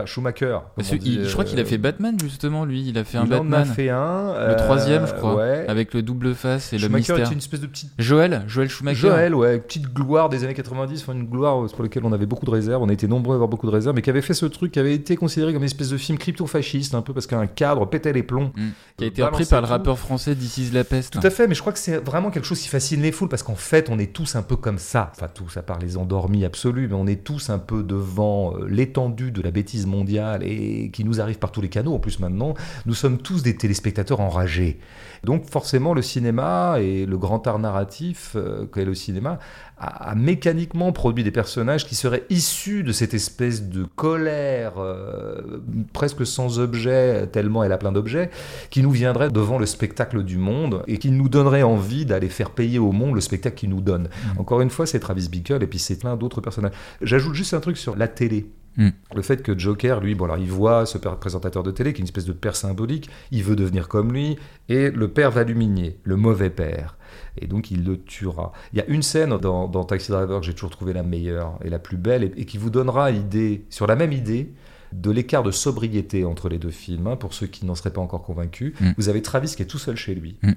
[0.06, 0.58] Schumacher.
[0.78, 2.88] je crois qu'il a fait Batman justement, lui.
[2.88, 3.64] Il a fait un Batman.
[3.64, 4.48] Il en a fait un.
[4.48, 5.44] Le troisième, je crois.
[5.68, 7.16] Avec le double face et le mystère.
[7.16, 7.92] Schumacher une espèce de petite.
[7.98, 9.00] Joël, Joël Schumacher.
[9.00, 12.50] Joël, ouais, petite gloire des années 90, une gloire pour laquelle on avait beaucoup de
[12.50, 14.46] réserves, on a été nombreux à avoir beaucoup de réserves, mais qui avait fait ce
[14.46, 17.46] truc, qui avait été considéré comme une espèce de film crypto-fasciste, un peu parce qu'un
[17.46, 18.52] cadre pétait les plombs.
[18.56, 18.68] Mm.
[18.96, 21.12] Qui a été repris par le rappeur français This la peste.
[21.12, 23.28] Tout à fait, mais je crois que c'est vraiment quelque chose qui fascine les foules,
[23.28, 25.12] parce qu'en fait, on est tous un peu comme ça.
[25.14, 28.66] Enfin, tous, à part les endormis absolus, mais on est tous un peu devant euh,
[28.68, 31.94] l'étendue de la bêtise mondiale et qui nous arrive par tous les canaux.
[31.94, 32.54] En plus, maintenant,
[32.86, 34.78] nous sommes tous des téléspectateurs enragés.
[35.24, 39.38] Donc, forcément, le cinéma et le grand art narratif euh, qu'est le cinéma
[39.78, 45.62] a, mécaniquement produit des personnages qui seraient issus de cette espèce de colère euh,
[45.92, 48.30] presque sans objet, tellement elle a plein d'objets,
[48.70, 52.50] qui nous viendrait devant le spectacle du monde et qui nous donnerait envie d'aller faire
[52.50, 54.04] payer au monde le spectacle qu'il nous donne.
[54.04, 54.40] Mmh.
[54.40, 56.72] Encore une fois, c'est Travis Bickle et puis c'est plein d'autres personnages.
[57.00, 58.50] J'ajoute juste un truc sur la télé.
[58.76, 58.88] Mmh.
[59.14, 62.02] Le fait que Joker, lui, bon, alors il voit ce présentateur de télé qui est
[62.02, 64.36] une espèce de père symbolique, il veut devenir comme lui,
[64.68, 66.96] et le père va l'humilier, le mauvais père
[67.38, 68.52] et donc il le tuera.
[68.72, 71.70] Il y a une scène dans, Taxi Driver que j'ai toujours trouvé la meilleure et
[71.70, 74.52] la plus belle et, qui vous donnera idée, sur la même idée
[74.92, 78.00] de l'écart de sobriété entre les deux films, hein, pour ceux qui n'en seraient pas
[78.00, 78.74] encore convaincus.
[78.80, 78.90] Mm.
[78.96, 80.36] Vous avez Travis qui est tout seul chez lui.
[80.42, 80.52] Mm.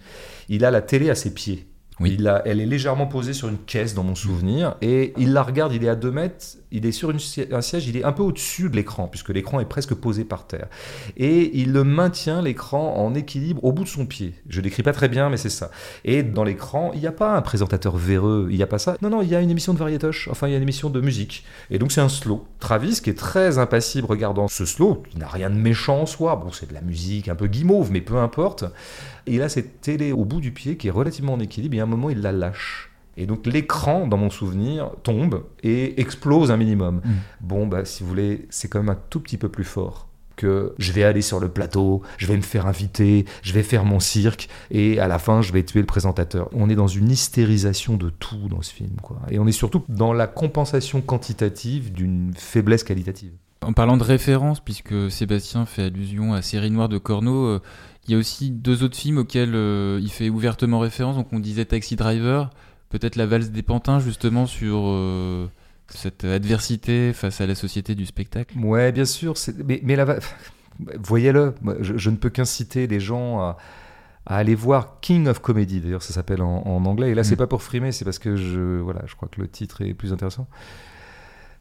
[0.49, 1.68] Il a la télé à ses pieds.
[1.99, 2.16] Oui.
[2.18, 5.43] Il a, elle est légèrement posée sur une caisse dans mon souvenir et il la
[5.43, 8.24] regarde, il est à 2 mètres, il est sur un siège, il est un peu
[8.24, 10.67] au-dessus de l'écran puisque l'écran est presque posé par terre.
[11.15, 14.34] Et il le maintient l'écran en équilibre au bout de son pied.
[14.49, 15.69] Je décris pas très bien mais c'est ça.
[16.03, 18.97] Et dans l'écran, il n'y a pas un présentateur véreux, il n'y a pas ça.
[19.03, 20.89] Non, non, il y a une émission de variétoche, enfin il y a une émission
[20.89, 21.45] de musique.
[21.69, 22.45] Et donc c'est un slow.
[22.59, 26.36] Travis qui est très impassible regardant ce slow, qui n'a rien de méchant en soi.
[26.36, 28.63] Bon, c'est de la musique un peu guimauve, mais peu importe.
[29.28, 31.80] Et il a cette télé au bout du pied qui est relativement en équilibre et
[31.80, 32.93] à un moment il la lâche.
[33.18, 37.01] Et donc l'écran, dans mon souvenir, tombe et explose un minimum.
[37.03, 37.11] Mm.
[37.41, 40.74] Bon, bah si vous voulez, c'est quand même un tout petit peu plus fort que
[40.78, 43.99] je vais aller sur le plateau, je vais me faire inviter, je vais faire mon
[43.99, 46.49] cirque et à la fin je vais tuer le présentateur.
[46.53, 49.22] On est dans une hystérisation de tout dans ce film, quoi.
[49.30, 53.34] Et on est surtout dans la compensation quantitative d'une faiblesse qualitative.
[53.64, 57.61] En parlant de référence, puisque Sébastien fait allusion à Série Noire de Corneau, euh,
[58.05, 61.16] il y a aussi deux autres films auxquels euh, il fait ouvertement référence.
[61.16, 62.49] Donc on disait Taxi Driver,
[62.94, 65.48] peut-être La valse des pantins, justement sur euh,
[65.89, 68.58] cette adversité face à la société du spectacle?
[68.60, 69.34] Ouais, bien sûr.
[69.66, 69.98] Mais, mais
[71.00, 71.54] voyez-le.
[71.82, 73.58] Je, je ne peux qu'inciter les gens à,
[74.26, 75.82] à aller voir King of Comedy.
[75.82, 77.12] D'ailleurs, ça s'appelle en, en anglais.
[77.12, 77.38] Et là, c'est Mm.
[77.38, 80.14] pas pour frimer, c'est parce que je, voilà, je crois que le titre est plus
[80.14, 80.48] intéressant.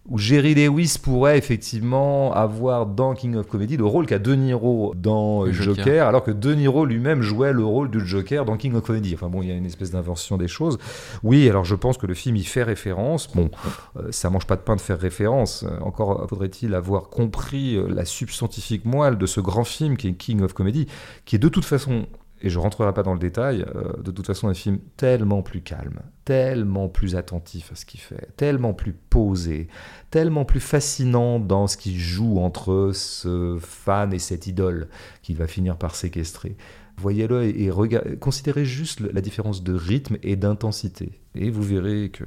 [0.09, 4.94] Où Jerry Lewis pourrait effectivement avoir dans King of Comedy le rôle qu'a De Niro
[4.96, 5.76] dans Le Joker.
[5.76, 6.07] Joker.
[6.09, 9.14] alors que De Niro lui-même jouait le rôle du Joker dans King of Comedy.
[9.14, 10.78] Enfin bon, il y a une espèce d'invention des choses.
[11.22, 13.28] Oui, alors je pense que le film y fait référence.
[13.32, 13.50] Bon,
[13.96, 15.62] euh, ça mange pas de pain de faire référence.
[15.62, 20.14] Euh, Encore faudrait-il avoir compris euh, la substantifique moelle de ce grand film qui est
[20.14, 20.88] King of Comedy,
[21.26, 22.07] qui est de toute façon,
[22.43, 25.62] et je rentrerai pas dans le détail, euh, de toute façon un film tellement plus
[25.62, 29.68] calme, tellement plus attentif à ce qu'il fait, tellement plus posé,
[30.11, 34.88] tellement plus fascinant dans ce qu'il joue entre ce fan et cette idole
[35.22, 36.57] qu'il va finir par séquestrer.
[36.97, 37.70] Voyez-le et,
[38.18, 41.20] considérez juste la différence de rythme et d'intensité.
[41.34, 42.24] Et vous verrez que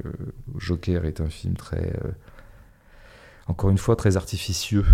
[0.57, 2.11] Joker est un film très, euh,
[3.47, 4.86] encore une fois, très artificieux.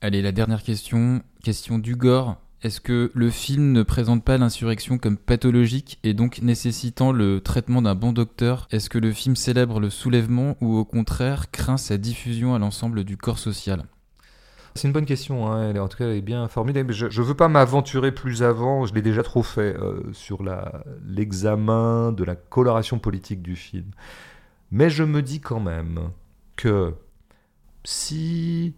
[0.00, 2.41] Allez, la dernière question, question d'Ugor.
[2.62, 7.82] Est-ce que le film ne présente pas l'insurrection comme pathologique et donc nécessitant le traitement
[7.82, 8.68] d'un bon docteur?
[8.70, 13.02] Est-ce que le film célèbre le soulèvement ou au contraire craint sa diffusion à l'ensemble
[13.02, 13.84] du corps social?
[14.76, 16.84] C'est une bonne question, hein, elle est- en tout cas elle est bien formulée.
[16.84, 20.42] mais Je ne veux pas m'aventurer plus avant, je l'ai déjà trop fait euh, sur
[21.06, 23.90] l'examen de la coloration politique du film.
[24.70, 26.10] Mais je me dis quand même
[26.56, 26.94] que
[27.84, 28.72] si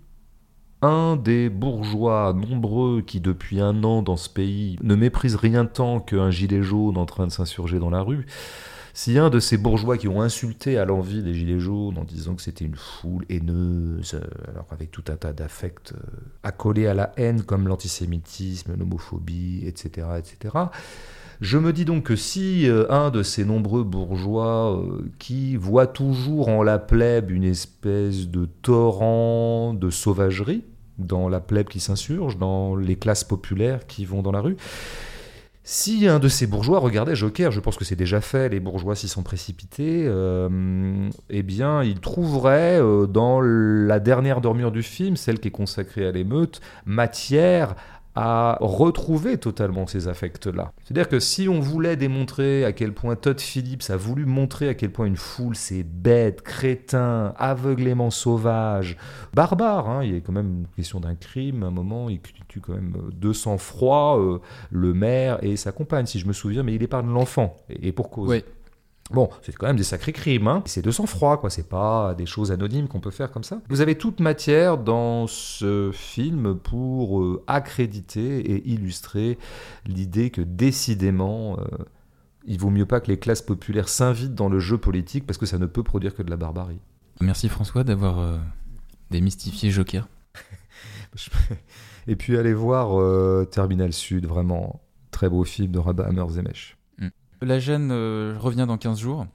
[0.84, 5.98] un des bourgeois nombreux qui depuis un an dans ce pays ne méprisent rien tant
[6.00, 8.26] qu'un gilet jaune en train de s'insurger dans la rue,
[8.96, 12.36] si un de ces bourgeois qui ont insulté à l'envie des Gilets jaunes en disant
[12.36, 16.94] que c'était une foule haineuse, euh, alors avec tout un tas d'affects euh, accolés à
[16.94, 20.54] la haine comme l'antisémitisme, l'homophobie, etc., etc.,
[21.40, 24.80] je me dis donc que si euh, un de ces nombreux bourgeois
[25.18, 30.62] qui voit toujours en la plèbe une espèce de torrent de sauvagerie,
[30.98, 34.56] dans la plèbe qui s'insurge, dans les classes populaires qui vont dans la rue,
[35.66, 38.94] si un de ces bourgeois regardait Joker, je pense que c'est déjà fait, les bourgeois
[38.94, 45.16] s'y sont précipités, euh, eh bien, il trouverait euh, dans la dernière dormure du film,
[45.16, 47.76] celle qui est consacrée à l'émeute, matière
[48.14, 50.72] à retrouver totalement ces affects-là.
[50.84, 54.74] C'est-à-dire que si on voulait démontrer à quel point Todd Phillips a voulu montrer à
[54.74, 58.96] quel point une foule c'est bête, crétin, aveuglément sauvage,
[59.32, 62.20] barbare, hein, il y a quand même une question d'un crime, à un moment il
[62.48, 64.38] tue quand même euh, 200 froid euh,
[64.70, 68.10] le maire et sa compagne, si je me souviens, mais il épargne l'enfant, et, pour
[68.10, 68.28] cause.
[68.28, 68.44] Ouais.
[69.10, 70.62] Bon, c'est quand même des sacrés crimes, hein.
[70.64, 71.50] c'est de sang-froid, quoi.
[71.50, 73.60] C'est pas des choses anonymes qu'on peut faire comme ça.
[73.68, 79.38] Vous avez toute matière dans ce film pour euh, accréditer et illustrer
[79.86, 81.64] l'idée que décidément, euh,
[82.46, 85.46] il vaut mieux pas que les classes populaires s'invitent dans le jeu politique parce que
[85.46, 86.80] ça ne peut produire que de la barbarie.
[87.20, 88.38] Merci François d'avoir euh,
[89.10, 90.08] démystifié Joker.
[92.06, 93.00] Et puis allez voir
[93.48, 96.76] Terminal Sud, vraiment très beau film de Rabah Hammer Zemesh.
[97.44, 99.26] La gêne euh, revient dans 15 jours.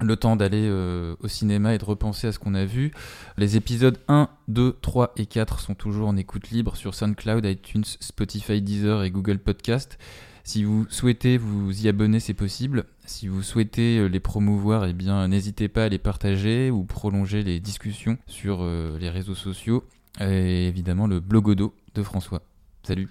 [0.00, 2.92] Le temps d'aller euh, au cinéma et de repenser à ce qu'on a vu.
[3.36, 7.84] Les épisodes 1, 2, 3 et 4 sont toujours en écoute libre sur SoundCloud, iTunes,
[7.84, 9.98] Spotify, Deezer et Google Podcast.
[10.44, 12.84] Si vous souhaitez vous y abonner, c'est possible.
[13.04, 17.42] Si vous souhaitez euh, les promouvoir, eh bien, n'hésitez pas à les partager ou prolonger
[17.42, 19.84] les discussions sur les réseaux sociaux.
[20.20, 22.42] Et évidemment, le blogodo de François.
[22.84, 23.08] Salut.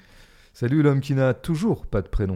[0.59, 2.35] Salut l'homme qui n'a toujours pas de prénom.